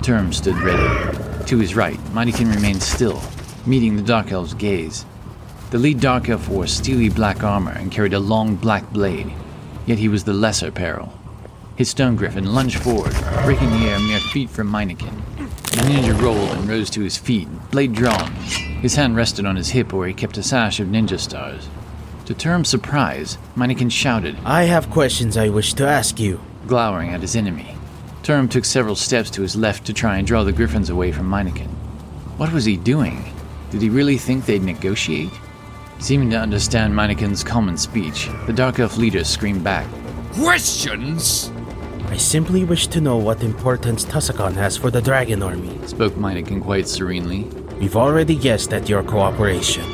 Term 0.02 0.32
stood 0.32 0.56
ready. 0.58 1.44
To 1.46 1.58
his 1.58 1.74
right, 1.74 1.98
Mightykin 2.12 2.54
remained 2.54 2.82
still, 2.82 3.20
meeting 3.66 3.96
the 3.96 4.02
Dark 4.02 4.32
Elf's 4.32 4.54
gaze. 4.54 5.04
The 5.70 5.78
lead 5.78 6.00
Dark 6.00 6.28
Elf 6.28 6.48
wore 6.48 6.66
steely 6.66 7.08
black 7.08 7.42
armor 7.42 7.72
and 7.72 7.90
carried 7.90 8.14
a 8.14 8.20
long 8.20 8.56
black 8.56 8.90
blade, 8.92 9.32
yet 9.84 9.98
he 9.98 10.08
was 10.08 10.24
the 10.24 10.32
lesser 10.32 10.70
peril. 10.70 11.12
His 11.76 11.90
stone 11.90 12.16
griffin 12.16 12.54
lunged 12.54 12.78
forward, 12.82 13.14
breaking 13.44 13.70
the 13.70 13.86
air 13.90 13.98
mere 13.98 14.18
feet 14.18 14.48
from 14.48 14.70
Minekin. 14.70 15.14
The 15.36 15.82
ninja 15.82 16.18
rolled 16.20 16.50
and 16.56 16.68
rose 16.68 16.88
to 16.90 17.02
his 17.02 17.18
feet, 17.18 17.48
blade 17.70 17.92
drawn. 17.92 18.32
His 18.80 18.94
hand 18.94 19.14
rested 19.14 19.44
on 19.44 19.56
his 19.56 19.68
hip 19.70 19.92
where 19.92 20.08
he 20.08 20.14
kept 20.14 20.38
a 20.38 20.42
sash 20.42 20.80
of 20.80 20.88
ninja 20.88 21.20
stars. 21.20 21.68
To 22.24 22.34
Term's 22.34 22.70
surprise, 22.70 23.36
Minekin 23.56 23.92
shouted, 23.92 24.36
I 24.44 24.62
have 24.64 24.90
questions 24.90 25.36
I 25.36 25.50
wish 25.50 25.74
to 25.74 25.86
ask 25.86 26.18
you. 26.18 26.40
glowering 26.66 27.10
at 27.10 27.20
his 27.20 27.36
enemy. 27.36 27.76
Term 28.22 28.48
took 28.48 28.64
several 28.64 28.96
steps 28.96 29.30
to 29.30 29.42
his 29.42 29.54
left 29.54 29.84
to 29.86 29.92
try 29.92 30.16
and 30.16 30.26
draw 30.26 30.42
the 30.42 30.52
griffins 30.52 30.90
away 30.90 31.12
from 31.12 31.28
Minekin. 31.30 31.68
What 32.38 32.52
was 32.52 32.64
he 32.64 32.76
doing? 32.76 33.32
Did 33.70 33.82
he 33.82 33.88
really 33.90 34.16
think 34.18 34.46
they'd 34.46 34.62
negotiate? 34.62 35.30
Seeming 35.98 36.30
to 36.30 36.36
understand 36.38 36.94
Minekin's 36.94 37.44
common 37.44 37.76
speech, 37.76 38.28
the 38.46 38.52
Dark 38.52 38.80
Elf 38.80 38.96
leader 38.96 39.22
screamed 39.24 39.62
back. 39.62 39.86
Questions? 40.32 41.52
I 42.08 42.16
simply 42.18 42.64
wish 42.64 42.86
to 42.88 43.00
know 43.00 43.16
what 43.16 43.42
importance 43.42 44.04
Tussakan 44.04 44.54
has 44.54 44.76
for 44.76 44.90
the 44.90 45.02
dragon 45.02 45.42
army. 45.42 45.78
Spoke 45.86 46.14
Minekin 46.14 46.62
quite 46.62 46.88
serenely. 46.88 47.44
We've 47.78 47.96
already 47.96 48.36
guessed 48.36 48.72
at 48.72 48.88
your 48.88 49.02
cooperation. 49.02 49.84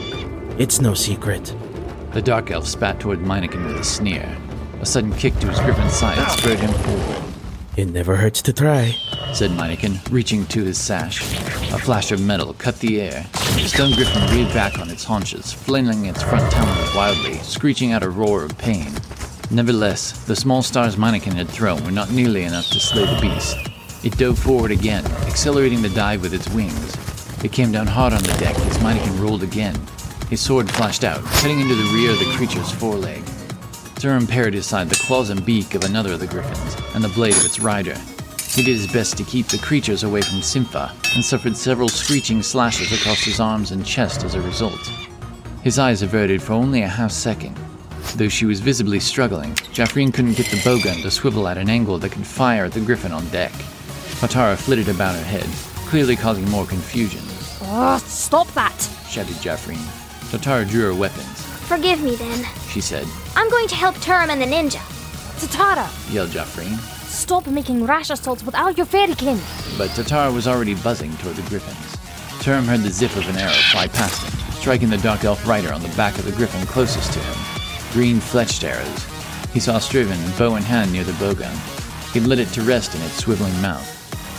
It's 0.58 0.80
no 0.80 0.94
secret. 0.94 1.54
The 2.12 2.22
Dark 2.22 2.50
Elf 2.50 2.66
spat 2.66 3.00
toward 3.00 3.20
Minekin 3.20 3.66
with 3.66 3.76
a 3.76 3.84
sneer. 3.84 4.36
A 4.80 4.86
sudden 4.86 5.12
kick 5.14 5.36
to 5.40 5.48
his 5.48 5.58
griffin's 5.60 5.94
side 5.94 6.18
spurred 6.38 6.60
him 6.60 6.72
forward. 6.72 7.22
It 7.76 7.88
never 7.88 8.16
hurts 8.16 8.42
to 8.42 8.52
try. 8.52 8.94
said 9.32 9.50
Minekin, 9.52 9.98
reaching 10.12 10.44
to 10.46 10.62
his 10.62 10.76
sash. 10.76 11.22
A 11.72 11.78
flash 11.78 12.12
of 12.12 12.20
metal 12.20 12.52
cut 12.54 12.78
the 12.80 13.00
air. 13.00 13.26
The 13.32 13.66
stone 13.66 13.94
griffin 13.94 14.36
reared 14.36 14.52
back 14.52 14.78
on 14.78 14.90
its 14.90 15.04
haunches, 15.04 15.52
flailing 15.52 16.04
its 16.04 16.22
front 16.22 16.52
talons 16.52 16.94
wildly, 16.94 17.38
screeching 17.38 17.92
out 17.92 18.02
a 18.02 18.10
roar 18.10 18.44
of 18.44 18.56
pain. 18.58 18.92
Nevertheless, 19.52 20.12
the 20.24 20.34
small 20.34 20.62
stars 20.62 20.96
Minekin 20.96 21.34
had 21.34 21.46
thrown 21.46 21.84
were 21.84 21.90
not 21.90 22.10
nearly 22.10 22.44
enough 22.44 22.70
to 22.70 22.80
slay 22.80 23.04
the 23.04 23.20
beast. 23.20 23.58
It 24.02 24.16
dove 24.16 24.38
forward 24.38 24.70
again, 24.70 25.04
accelerating 25.26 25.82
the 25.82 25.90
dive 25.90 26.22
with 26.22 26.32
its 26.32 26.48
wings. 26.48 26.96
It 27.44 27.52
came 27.52 27.70
down 27.70 27.86
hard 27.86 28.14
on 28.14 28.22
the 28.22 28.32
deck 28.38 28.56
as 28.56 28.78
Minekin 28.78 29.20
rolled 29.20 29.42
again. 29.42 29.78
His 30.30 30.40
sword 30.40 30.70
flashed 30.70 31.04
out, 31.04 31.22
cutting 31.24 31.60
into 31.60 31.74
the 31.74 31.92
rear 31.94 32.12
of 32.12 32.18
the 32.18 32.32
creature's 32.34 32.72
foreleg. 32.72 33.22
Turum 33.96 34.26
parried 34.26 34.54
aside 34.54 34.88
the 34.88 35.04
claws 35.04 35.28
and 35.28 35.44
beak 35.44 35.74
of 35.74 35.84
another 35.84 36.14
of 36.14 36.20
the 36.20 36.26
griffins, 36.26 36.76
and 36.94 37.04
the 37.04 37.08
blade 37.10 37.36
of 37.36 37.44
its 37.44 37.60
rider. 37.60 37.96
He 38.48 38.62
did 38.62 38.76
his 38.78 38.90
best 38.90 39.18
to 39.18 39.24
keep 39.24 39.48
the 39.48 39.58
creatures 39.58 40.02
away 40.02 40.22
from 40.22 40.40
Sympha, 40.40 40.94
and 41.14 41.22
suffered 41.22 41.58
several 41.58 41.90
screeching 41.90 42.42
slashes 42.42 42.90
across 42.90 43.22
his 43.22 43.38
arms 43.38 43.70
and 43.70 43.84
chest 43.84 44.24
as 44.24 44.34
a 44.34 44.40
result. 44.40 44.80
His 45.62 45.78
eyes 45.78 46.00
averted 46.00 46.42
for 46.42 46.54
only 46.54 46.80
a 46.80 46.88
half 46.88 47.12
second. 47.12 47.54
Though 48.16 48.28
she 48.28 48.44
was 48.44 48.60
visibly 48.60 49.00
struggling, 49.00 49.54
Jaffreen 49.72 50.12
couldn't 50.12 50.36
get 50.36 50.46
the 50.46 50.58
bowgun 50.58 51.02
to 51.02 51.10
swivel 51.10 51.48
at 51.48 51.56
an 51.58 51.70
angle 51.70 51.98
that 51.98 52.12
could 52.12 52.26
fire 52.26 52.64
at 52.66 52.72
the 52.72 52.80
griffin 52.80 53.12
on 53.12 53.26
deck. 53.28 53.52
Tatara 54.20 54.56
flitted 54.56 54.88
about 54.88 55.14
her 55.16 55.24
head, 55.24 55.46
clearly 55.88 56.14
causing 56.16 56.48
more 56.50 56.66
confusion, 56.66 57.22
Oh, 57.64 57.96
stop 58.06 58.48
that! 58.54 58.76
shouted 59.08 59.36
Jaffreen. 59.36 59.80
Tatara 60.30 60.68
drew 60.68 60.82
her 60.82 60.94
weapons. 60.94 61.40
Forgive 61.68 62.02
me 62.02 62.16
then. 62.16 62.44
She 62.68 62.80
said, 62.82 63.06
I'm 63.34 63.48
going 63.48 63.68
to 63.68 63.74
help 63.74 63.94
Turum 63.96 64.28
and 64.28 64.40
the 64.40 64.46
ninja. 64.46 64.80
Tatara, 65.40 65.88
yelled 66.12 66.30
Jaffreen. 66.30 66.76
stop 67.06 67.46
making 67.46 67.84
rash 67.86 68.10
assaults 68.10 68.44
without 68.44 68.76
your 68.76 68.84
fairy 68.86 69.14
fairykin. 69.14 69.78
But 69.78 69.90
Tatara 69.90 70.34
was 70.34 70.46
already 70.46 70.74
buzzing 70.74 71.16
toward 71.16 71.36
the 71.36 71.48
griffins. 71.48 71.96
Turum 72.42 72.64
heard 72.64 72.80
the 72.80 72.90
zip 72.90 73.14
of 73.16 73.26
an 73.28 73.36
arrow 73.36 73.52
fly 73.52 73.86
past 73.88 74.22
him, 74.22 74.52
striking 74.60 74.90
the 74.90 74.98
dark 74.98 75.24
elf 75.24 75.46
rider 75.46 75.72
on 75.72 75.80
the 75.82 75.88
back 75.96 76.18
of 76.18 76.24
the 76.26 76.32
griffin 76.32 76.66
closest 76.66 77.12
to 77.14 77.20
him. 77.20 77.51
Green 77.92 78.16
fletched 78.16 78.64
arrows. 78.64 79.04
He 79.52 79.60
saw 79.60 79.78
Striven, 79.78 80.18
bow 80.38 80.56
in 80.56 80.62
hand, 80.62 80.92
near 80.92 81.04
the 81.04 81.12
bowgun. 81.12 81.54
He 82.14 82.20
let 82.20 82.38
it 82.38 82.48
to 82.48 82.62
rest 82.62 82.94
in 82.94 83.02
its 83.02 83.22
swiveling 83.22 83.60
mouth. 83.60 83.86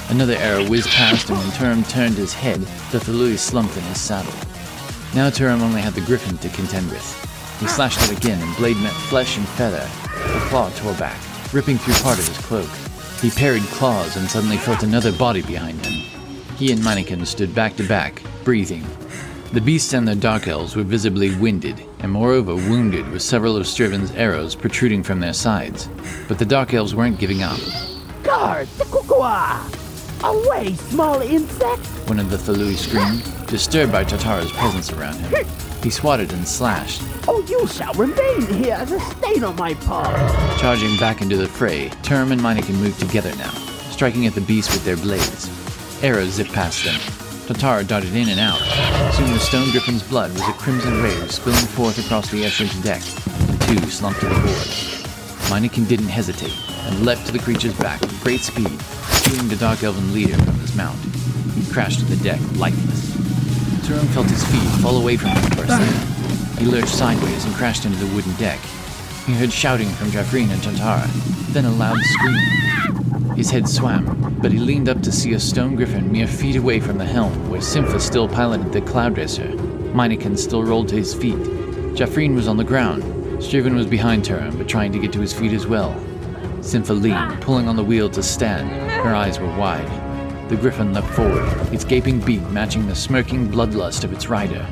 Another 0.09 0.35
arrow 0.37 0.67
whizzed 0.67 0.89
past 0.89 1.29
him 1.29 1.37
when 1.37 1.51
Turum 1.51 1.87
turned 1.87 2.15
his 2.15 2.33
head, 2.33 2.61
the 2.91 2.97
Thalui 2.97 3.37
slumped 3.37 3.77
in 3.77 3.83
his 3.83 4.01
saddle. 4.01 4.33
Now 5.13 5.29
Turum 5.29 5.61
only 5.61 5.81
had 5.81 5.93
the 5.93 6.01
griffin 6.01 6.37
to 6.39 6.49
contend 6.49 6.89
with. 6.89 7.59
He 7.59 7.67
slashed 7.67 8.01
out 8.01 8.17
again, 8.17 8.41
and 8.41 8.55
blade 8.57 8.77
met 8.77 8.91
flesh 8.91 9.37
and 9.37 9.47
feather. 9.49 9.87
The 10.33 10.45
claw 10.49 10.69
tore 10.71 10.95
back, 10.95 11.19
ripping 11.53 11.77
through 11.77 11.93
part 11.95 12.17
of 12.17 12.27
his 12.27 12.37
cloak. 12.39 12.69
He 13.21 13.29
parried 13.29 13.63
claws 13.63 14.17
and 14.17 14.27
suddenly 14.27 14.57
felt 14.57 14.81
another 14.81 15.11
body 15.11 15.43
behind 15.43 15.85
him. 15.85 15.93
He 16.57 16.71
and 16.71 16.83
Mannequin 16.83 17.25
stood 17.25 17.53
back 17.53 17.75
to 17.75 17.87
back, 17.87 18.21
breathing. 18.43 18.85
The 19.53 19.61
beasts 19.61 19.93
and 19.93 20.07
the 20.07 20.15
dark 20.15 20.47
elves 20.47 20.75
were 20.75 20.81
visibly 20.81 21.35
winded, 21.35 21.79
and 21.99 22.11
moreover 22.11 22.55
wounded 22.55 23.07
with 23.11 23.21
several 23.21 23.55
of 23.55 23.67
Striven's 23.67 24.09
arrows 24.13 24.55
protruding 24.55 25.03
from 25.03 25.19
their 25.19 25.31
sides. 25.31 25.89
But 26.27 26.39
the 26.39 26.45
dark 26.45 26.73
elves 26.73 26.95
weren't 26.95 27.19
giving 27.19 27.43
up. 27.43 27.59
Guard, 28.23 28.67
the 28.79 28.85
kukua! 28.85 29.61
Away, 30.23 30.73
small 30.73 31.21
insect! 31.21 31.85
One 32.09 32.17
of 32.17 32.31
the 32.31 32.37
Thalui 32.37 32.73
screamed, 32.73 33.31
disturbed 33.45 33.91
by 33.91 34.03
Tatara's 34.03 34.51
presence 34.53 34.91
around 34.91 35.19
him. 35.19 35.45
He 35.83 35.91
swatted 35.91 36.33
and 36.33 36.47
slashed, 36.47 37.03
Oh, 37.27 37.45
you 37.47 37.67
shall 37.67 37.93
remain 37.93 38.41
here 38.47 38.73
as 38.73 38.91
a 38.91 38.99
stain 38.99 39.43
on 39.43 39.55
my 39.55 39.75
paw! 39.75 40.57
Charging 40.59 40.97
back 40.97 41.21
into 41.21 41.37
the 41.37 41.47
fray, 41.47 41.89
Term 42.01 42.31
and 42.31 42.41
Meineken 42.41 42.79
moved 42.81 42.99
together 42.99 43.35
now, 43.35 43.51
striking 43.91 44.25
at 44.25 44.33
the 44.33 44.41
beast 44.41 44.71
with 44.71 44.83
their 44.83 44.97
blades. 44.97 45.47
Arrows 46.03 46.31
zipped 46.31 46.53
past 46.53 46.83
them. 46.83 47.22
Tatar 47.47 47.83
darted 47.83 48.15
in 48.15 48.29
and 48.29 48.39
out. 48.39 48.59
Soon 49.13 49.33
the 49.33 49.39
stone 49.39 49.69
griffin's 49.71 50.01
blood 50.03 50.31
was 50.31 50.47
a 50.47 50.53
crimson 50.53 51.03
wave 51.03 51.29
spilling 51.29 51.67
forth 51.75 51.99
across 52.03 52.31
the 52.31 52.43
Escher's 52.43 52.73
deck. 52.81 53.01
The 53.01 53.65
two 53.81 53.89
slumped 53.89 54.21
to 54.21 54.27
the 54.27 54.35
board. 54.35 55.03
Meineken 55.51 55.87
didn't 55.87 56.07
hesitate 56.07 56.57
and 56.87 57.05
leapt 57.05 57.25
to 57.25 57.33
the 57.33 57.39
creature's 57.39 57.77
back 57.77 57.99
with 57.99 58.23
great 58.23 58.39
speed, 58.39 58.71
shooting 59.23 59.49
the 59.49 59.57
dark 59.57 59.83
elven 59.83 60.13
leader 60.13 60.37
from 60.37 60.55
his 60.59 60.75
mount. 60.75 60.97
He 61.55 61.69
crashed 61.71 61.99
to 61.99 62.05
the 62.05 62.23
deck, 62.23 62.39
lifeless. 62.55 63.11
Turum 63.85 64.07
felt 64.13 64.29
his 64.29 64.45
feet 64.45 64.81
fall 64.81 65.01
away 65.01 65.17
from 65.17 65.31
him 65.31 65.51
for 65.51 65.63
a 65.63 65.67
second. 65.67 66.57
He 66.57 66.65
lurched 66.65 66.95
sideways 66.95 67.43
and 67.43 67.53
crashed 67.55 67.85
into 67.85 67.97
the 67.97 68.15
wooden 68.15 68.33
deck. 68.35 68.59
He 69.25 69.33
heard 69.33 69.53
shouting 69.53 69.87
from 69.87 70.09
Jaffreen 70.09 70.49
and 70.51 70.61
Tatara, 70.61 71.07
then 71.53 71.63
a 71.63 71.71
loud 71.71 71.97
scream. 72.03 73.35
His 73.37 73.49
head 73.49 73.69
swam, 73.69 74.37
but 74.41 74.51
he 74.51 74.59
leaned 74.59 74.89
up 74.89 75.01
to 75.01 75.13
see 75.13 75.31
a 75.31 75.39
stone 75.39 75.77
griffin 75.77 76.11
mere 76.11 76.27
feet 76.27 76.57
away 76.57 76.81
from 76.81 76.97
the 76.97 77.05
helm, 77.05 77.49
where 77.49 77.61
Sympha 77.61 78.01
still 78.01 78.27
piloted 78.27 78.73
the 78.73 78.81
cloud 78.81 79.17
racer. 79.17 79.47
Meineken 79.93 80.37
still 80.37 80.61
rolled 80.65 80.89
to 80.89 80.97
his 80.97 81.13
feet. 81.13 81.37
Jaffreen 81.95 82.35
was 82.35 82.49
on 82.49 82.57
the 82.57 82.65
ground. 82.65 83.01
Striven 83.41 83.75
was 83.75 83.85
behind 83.85 84.25
Turum, 84.25 84.57
but 84.57 84.67
trying 84.67 84.91
to 84.91 84.99
get 84.99 85.13
to 85.13 85.21
his 85.21 85.31
feet 85.31 85.53
as 85.53 85.67
well. 85.67 85.97
Sympha 86.61 86.91
leaned, 86.91 87.41
pulling 87.41 87.69
on 87.69 87.77
the 87.77 87.83
wheel 87.83 88.09
to 88.09 88.21
stand. 88.21 88.69
Her 88.91 89.15
eyes 89.15 89.39
were 89.39 89.57
wide. 89.57 89.87
The 90.49 90.57
griffin 90.57 90.91
leapt 90.91 91.07
forward, 91.07 91.47
its 91.73 91.85
gaping 91.85 92.19
beak 92.19 92.41
matching 92.49 92.87
the 92.87 92.95
smirking 92.95 93.47
bloodlust 93.47 94.03
of 94.03 94.11
its 94.11 94.27
rider. 94.27 94.67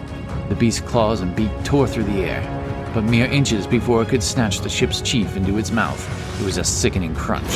The 0.49 0.55
beast's 0.55 0.81
claws 0.81 1.21
and 1.21 1.33
beak 1.37 1.51
tore 1.63 1.87
through 1.87 2.03
the 2.03 2.23
air, 2.23 2.60
but 2.93 3.03
mere 3.03 3.25
inches 3.25 3.65
before 3.65 4.01
it 4.01 4.09
could 4.09 4.23
snatch 4.23 4.59
the 4.59 4.69
ship's 4.69 5.01
chief 5.01 5.35
into 5.37 5.57
its 5.57 5.71
mouth, 5.71 6.41
it 6.41 6.45
was 6.45 6.57
a 6.57 6.63
sickening 6.63 7.15
crunch. 7.15 7.51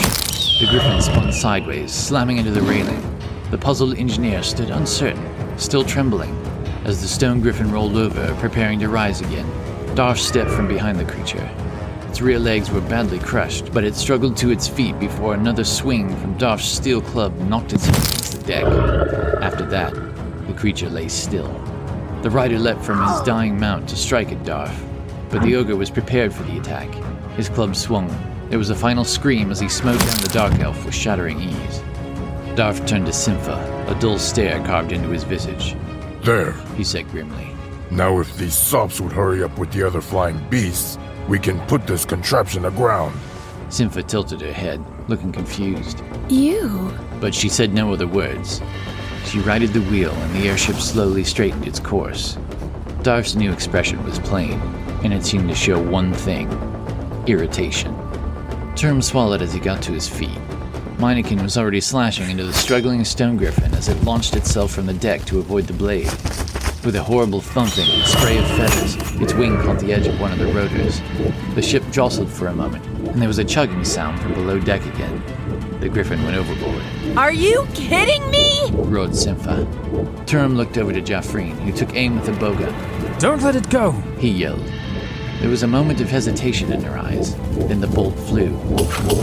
The 0.60 0.68
griffin 0.70 1.01
spun 1.01 1.32
sideways, 1.34 1.92
slamming 1.92 2.38
into 2.38 2.51
the 2.51 2.62
railing. 2.62 3.01
The 3.51 3.58
puzzled 3.58 3.98
engineer 3.98 4.42
stood 4.44 4.70
uncertain, 4.70 5.58
still 5.58 5.84
trembling, 5.84 6.34
as 6.86 7.01
the 7.01 7.08
stone 7.08 7.42
griffin 7.42 7.72
rolled 7.72 7.98
over, 7.98 8.34
preparing 8.36 8.80
to 8.80 8.89
rise 8.89 9.22
again. 9.22 9.46
Darsh 9.96 10.20
stepped 10.20 10.51
from 10.51 10.68
behind 10.68 11.00
the 11.00 11.06
creature. 11.06 11.50
Its 12.08 12.22
rear 12.22 12.39
legs 12.39 12.72
were 12.72 12.82
badly 12.82 13.20
crushed, 13.20 13.74
but 13.74 13.84
it 13.84 13.96
struggled 13.96 14.38
to 14.38 14.51
its 14.51 14.68
feet 14.68 14.98
before 15.00 15.34
another 15.34 15.65
swing 15.65 16.15
from 16.18 16.38
Darsh's 16.38 16.72
steel 16.72 17.01
club 17.01 17.38
knocked 17.42 17.74
its 17.74 17.86
head 17.86 17.96
against 17.98 18.32
the 18.32 18.48
deck. 18.48 18.63
After 19.42 19.65
that, 19.65 19.94
the 20.48 20.54
creature 20.54 20.89
lay 20.89 21.10
still. 21.10 21.51
The 22.22 22.30
rider 22.30 22.58
leapt 22.58 22.84
from 22.84 23.01
his 23.01 23.20
oh. 23.20 23.25
dying 23.25 23.60
mount 23.60 23.89
to 23.89 23.98
strike 23.98 24.32
at 24.32 24.44
Darth, 24.46 24.82
but 25.36 25.44
the 25.44 25.58
ogre 25.58 25.75
was 25.75 25.89
prepared 25.89 26.34
for 26.34 26.44
the 26.44 26.58
attack. 26.58 26.88
His 27.36 27.50
club 27.50 27.75
swung. 27.75 28.08
There 28.48 28.58
was 28.58 28.70
a 28.70 28.75
final 28.75 29.04
scream 29.04 29.51
as 29.51 29.60
he 29.60 29.68
smote 29.68 30.00
down 30.00 30.22
the 30.22 30.30
dark 30.32 30.60
elf 30.62 30.86
with 30.86 30.96
shattering 30.96 31.42
ease. 31.42 31.84
Darth 32.56 32.86
turned 32.86 33.08
to 33.08 33.12
Sympha, 33.12 33.86
a 33.89 34.00
dull 34.00 34.18
stare 34.18 34.65
carved 34.65 34.94
into 34.94 35.10
his 35.10 35.25
visage. 35.25 35.75
There. 36.22 36.54
He 36.77 36.86
said 36.86 37.10
grimly. 37.10 37.54
Now, 37.92 38.18
if 38.22 38.38
these 38.38 38.54
sops 38.54 39.01
would 39.01 39.12
hurry 39.12 39.44
up 39.44 39.60
with 39.60 39.74
the 39.74 39.84
other 39.84 40.00
flying 40.00 40.39
beasts, 40.50 40.98
we 41.27 41.38
can 41.38 41.60
put 41.68 41.86
this 41.86 42.06
contraption 42.06 42.63
aground. 42.63 43.20
Sympha 43.68 44.04
tilted 44.04 44.39
her 44.39 44.54
head, 44.54 44.82
looking 45.10 45.34
confused. 45.34 46.01
You? 46.30 46.98
But 47.20 47.36
she 47.36 47.50
said 47.50 47.74
no 47.74 47.92
other 47.92 48.08
words. 48.08 48.62
She 49.25 49.39
righted 49.39 49.74
the 49.74 49.82
wheel, 49.82 50.13
and 50.13 50.36
the 50.38 50.48
airship 50.48 50.77
slowly 50.77 51.25
straightened 51.25 51.68
its 51.68 51.82
course. 51.82 52.38
Darth's 53.04 53.36
new 53.36 53.51
expression 53.51 54.01
was 54.06 54.18
plain, 54.20 54.62
and 55.05 55.13
it 55.13 55.24
seemed 55.24 55.47
to 55.47 55.55
show 55.55 55.79
one 55.81 56.12
thing 56.12 56.51
irritation. 57.27 57.95
Term 58.75 59.01
swallowed 59.01 59.41
as 59.41 59.53
he 59.53 59.59
got 59.59 59.81
to 59.83 59.91
his 59.91 60.09
feet. 60.09 60.38
Meineken 60.97 61.41
was 61.41 61.57
already 61.57 61.81
slashing 61.81 62.29
into 62.29 62.43
the 62.43 62.53
struggling 62.53 63.03
stone 63.05 63.38
griffin 63.38 63.74
as 63.74 63.88
it 63.88 64.03
launched 64.03 64.35
itself 64.35 64.71
from 64.71 64.85
the 64.85 64.93
deck 64.93 65.24
to 65.25 65.39
avoid 65.39 65.65
the 65.65 65.74
blade. 65.74 66.09
With 66.85 66.95
a 66.95 67.03
horrible 67.03 67.41
thumping 67.41 67.88
and 67.89 68.07
spray 68.07 68.38
of 68.38 68.47
feathers, 68.47 68.95
its 69.21 69.33
wing 69.33 69.57
caught 69.62 69.79
the 69.79 69.91
edge 69.91 70.07
of 70.07 70.19
one 70.19 70.31
of 70.31 70.39
the 70.39 70.51
rotors. 70.53 71.01
The 71.55 71.62
ship 71.62 71.83
jostled 71.91 72.29
for 72.29 72.47
a 72.47 72.53
moment, 72.53 72.85
and 72.85 73.21
there 73.21 73.27
was 73.27 73.39
a 73.39 73.43
chugging 73.43 73.83
sound 73.83 74.19
from 74.19 74.33
below 74.33 74.59
deck 74.59 74.85
again. 74.85 75.21
The 75.79 75.89
griffin 75.89 76.24
went 76.24 76.38
overboard. 76.38 76.83
Are 77.17 77.33
you 77.33 77.67
kidding 77.74 78.29
me? 78.29 78.71
roared 78.71 79.15
Sympha. 79.15 79.65
Turum 80.25 80.55
looked 80.55 80.77
over 80.77 80.93
to 80.93 81.01
Jaffreen, 81.01 81.57
who 81.59 81.71
took 81.71 81.95
aim 81.95 82.19
with 82.19 82.29
a 82.29 82.33
bowgun. 82.33 82.74
Don't 83.19 83.41
let 83.41 83.55
it 83.55 83.69
go! 83.69 83.91
He 84.19 84.29
yelled. 84.29 84.63
There 85.39 85.50
was 85.50 85.63
a 85.63 85.68
moment 85.68 86.01
of 86.01 86.10
hesitation 86.10 86.72
in 86.72 86.82
her 86.84 86.98
eyes. 86.98 87.36
Then 87.68 87.82
the 87.82 87.88
bolt 87.88 88.18
flew. 88.18 88.50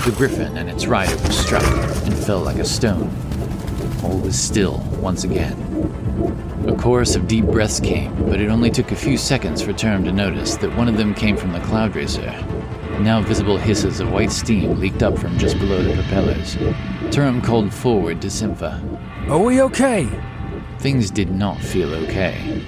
The 0.04 0.14
griffin 0.16 0.57
and 0.57 0.69
its 0.69 0.87
rider 0.87 1.16
were 1.16 1.31
struck 1.33 1.64
and 1.64 2.14
fell 2.16 2.40
like 2.40 2.59
a 2.59 2.64
stone. 2.64 3.11
All 4.04 4.19
was 4.19 4.40
still 4.40 4.78
once 5.00 5.25
again. 5.25 5.57
A 6.69 6.76
chorus 6.76 7.16
of 7.16 7.26
deep 7.26 7.47
breaths 7.47 7.81
came, 7.81 8.14
but 8.28 8.40
it 8.40 8.49
only 8.49 8.71
took 8.71 8.92
a 8.92 8.97
few 8.97 9.16
seconds 9.16 9.62
for 9.62 9.73
Term 9.73 10.04
to 10.04 10.12
notice 10.12 10.57
that 10.57 10.76
one 10.76 10.88
of 10.88 10.97
them 10.97 11.14
came 11.14 11.37
from 11.37 11.52
the 11.52 11.61
Cloud 11.61 11.97
Racer. 11.97 12.31
Now 13.00 13.21
visible 13.21 13.57
hisses 13.57 13.99
of 13.99 14.12
white 14.12 14.31
steam 14.31 14.78
leaked 14.78 15.02
up 15.02 15.19
from 15.19 15.38
just 15.38 15.59
below 15.59 15.83
the 15.83 15.95
propellers. 15.95 16.57
Term 17.11 17.40
called 17.42 17.75
forward 17.75 18.23
to 18.23 18.31
Sympha. 18.31 18.81
Are 19.28 19.38
we 19.42 19.61
okay? 19.62 20.09
Things 20.78 21.11
did 21.11 21.31
not 21.31 21.59
feel 21.59 21.92
okay. 21.95 22.64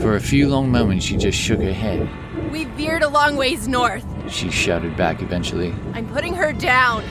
For 0.00 0.16
a 0.16 0.20
few 0.20 0.48
long 0.48 0.70
moments, 0.70 1.04
she 1.04 1.16
just 1.16 1.38
shook 1.38 1.60
her 1.60 1.72
head. 1.72 2.08
We 2.52 2.66
veered 2.66 3.02
a 3.02 3.08
long 3.08 3.36
ways 3.36 3.66
north. 3.66 4.04
She 4.30 4.50
shouted 4.50 4.94
back 4.94 5.22
eventually. 5.22 5.74
I'm 5.94 6.06
putting 6.08 6.34
her 6.34 6.52
down. 6.52 7.02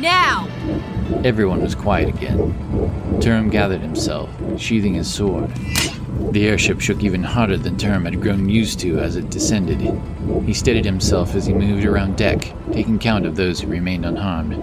Now! 0.00 0.46
Everyone 1.24 1.62
was 1.62 1.74
quiet 1.74 2.10
again. 2.10 3.18
Term 3.18 3.48
gathered 3.48 3.80
himself, 3.80 4.28
sheathing 4.58 4.92
his 4.92 5.12
sword. 5.12 5.50
The 6.32 6.46
airship 6.46 6.82
shook 6.82 7.02
even 7.02 7.22
harder 7.22 7.56
than 7.56 7.78
Term 7.78 8.04
had 8.04 8.20
grown 8.20 8.50
used 8.50 8.80
to 8.80 8.98
as 8.98 9.16
it 9.16 9.30
descended. 9.30 9.80
He 10.44 10.52
steadied 10.52 10.84
himself 10.84 11.34
as 11.34 11.46
he 11.46 11.54
moved 11.54 11.86
around 11.86 12.18
deck, 12.18 12.52
taking 12.70 12.98
count 12.98 13.24
of 13.24 13.34
those 13.34 13.60
who 13.60 13.68
remained 13.68 14.04
unharmed. 14.04 14.62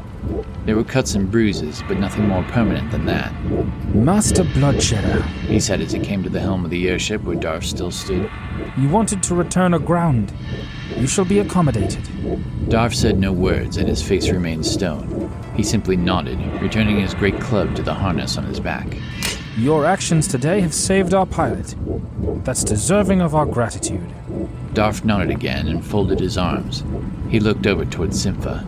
There 0.65 0.75
were 0.75 0.83
cuts 0.83 1.15
and 1.15 1.31
bruises, 1.31 1.81
but 1.87 1.99
nothing 1.99 2.27
more 2.27 2.43
permanent 2.43 2.91
than 2.91 3.05
that. 3.05 3.33
Master 3.95 4.43
Bloodshedder, 4.43 5.21
He 5.47 5.59
said 5.59 5.81
as 5.81 5.91
he 5.91 5.99
came 5.99 6.21
to 6.23 6.29
the 6.29 6.39
helm 6.39 6.63
of 6.63 6.69
the 6.71 6.87
airship 6.89 7.23
where 7.23 7.35
Darth 7.35 7.65
still 7.65 7.91
stood. 7.91 8.29
you 8.77 8.89
wanted 8.89 9.23
to 9.23 9.35
return 9.35 9.73
aground. 9.73 10.31
You 10.97 11.07
shall 11.07 11.25
be 11.25 11.39
accommodated. 11.39 12.07
Darth 12.69 12.93
said 12.93 13.19
no 13.19 13.31
words, 13.31 13.77
and 13.77 13.87
his 13.87 14.03
face 14.03 14.29
remained 14.29 14.65
stone. 14.65 15.31
He 15.55 15.63
simply 15.63 15.95
nodded, 15.95 16.39
returning 16.61 16.99
his 16.99 17.13
great 17.13 17.39
club 17.39 17.75
to 17.75 17.81
the 17.81 17.93
harness 17.93 18.37
on 18.37 18.43
his 18.43 18.59
back. 18.59 18.87
Your 19.57 19.85
actions 19.85 20.27
today 20.27 20.61
have 20.61 20.73
saved 20.73 21.13
our 21.13 21.25
pilot. 21.25 21.75
That's 22.43 22.63
deserving 22.63 23.21
of 23.21 23.33
our 23.33 23.45
gratitude. 23.45 24.13
Darth 24.73 25.03
nodded 25.03 25.31
again 25.31 25.67
and 25.67 25.83
folded 25.83 26.19
his 26.19 26.37
arms. 26.37 26.83
He 27.29 27.39
looked 27.39 27.67
over 27.67 27.85
toward 27.85 28.13
Sympha, 28.15 28.65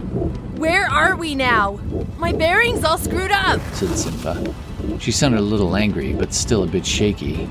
Where 0.62 0.86
are 0.86 1.15
we 1.15 1.34
now? 1.34 1.80
My 2.19 2.32
bearing's 2.32 2.84
all 2.84 3.00
screwed 3.00 3.32
up. 3.32 3.60
said 3.74 3.97
Sympha. 3.97 4.30
Uh, 4.30 5.00
she 5.00 5.12
sounded 5.12 5.39
a 5.39 5.41
little 5.41 5.76
angry, 5.76 6.13
but 6.13 6.36
still 6.36 6.62
a 6.62 6.67
bit 6.67 6.86
shaky. 6.86 7.50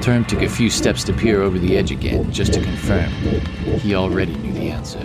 Term 0.00 0.24
took 0.24 0.42
a 0.42 0.48
few 0.48 0.68
steps 0.68 1.04
to 1.04 1.12
peer 1.12 1.42
over 1.42 1.60
the 1.60 1.78
edge 1.78 1.92
again, 1.92 2.32
just 2.32 2.52
to 2.54 2.60
confirm. 2.60 3.08
He 3.78 3.94
already 3.94 4.34
knew 4.34 4.52
the 4.52 4.68
answer. 4.68 5.00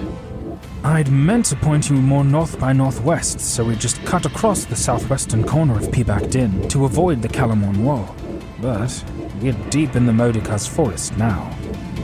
I'd 0.84 1.12
meant 1.12 1.46
to 1.46 1.56
point 1.56 1.88
you 1.88 1.98
more 1.98 2.24
north 2.24 2.60
by 2.60 2.74
northwest, 2.74 3.40
so 3.40 3.64
we 3.64 3.76
just 3.76 4.04
cut 4.06 4.26
across 4.26 4.66
the 4.66 4.76
southwestern 4.76 5.44
corner 5.44 5.78
of 5.78 5.92
Peaback 5.92 6.32
Din 6.32 6.68
to 6.70 6.86
avoid 6.86 7.22
the 7.22 7.30
Calamon 7.30 7.84
Wall. 7.84 8.16
But 8.60 9.06
we're 9.40 9.54
deep 9.70 9.96
in 9.96 10.08
the 10.08 10.14
Modica's 10.14 10.66
forest 10.66 11.16
now. 11.16 11.56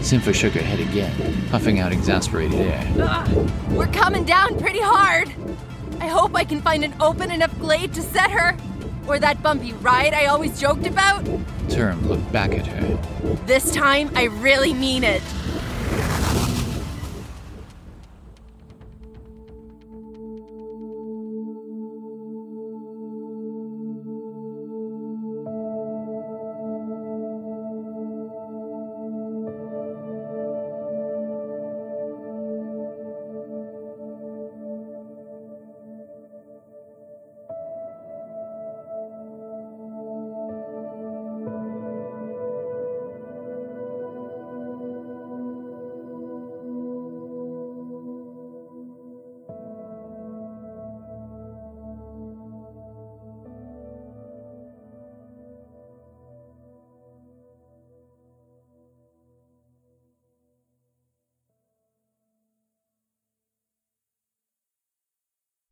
Sympha 0.02 0.34
shook 0.34 0.54
her 0.54 0.62
head 0.62 0.80
again, 0.80 1.48
puffing 1.50 1.80
out 1.80 1.92
exasperated 1.92 2.60
air. 2.60 2.94
Ugh, 3.00 3.52
we're 3.72 3.88
coming 3.88 4.26
down 4.26 4.58
pretty 4.60 4.82
hard. 4.82 5.32
I 6.00 6.08
hope 6.08 6.36
I 6.36 6.44
can 6.44 6.60
find 6.62 6.84
an 6.84 6.94
open 7.00 7.32
enough 7.32 7.58
glade 7.60 7.94
to 7.94 8.02
set 8.02 8.32
her. 8.32 8.58
Or 9.08 9.20
that 9.20 9.42
bumpy 9.44 9.74
ride 9.74 10.14
I 10.14 10.26
always 10.26 10.60
joked 10.60 10.88
about. 10.88 11.26
Term 11.70 12.08
looked 12.08 12.32
back 12.32 12.52
at 12.52 12.68
her. 12.68 13.00
This 13.46 13.72
time, 13.72 14.12
I 14.16 14.26
really 14.26 14.74
mean 14.74 15.04
it. 15.04 15.22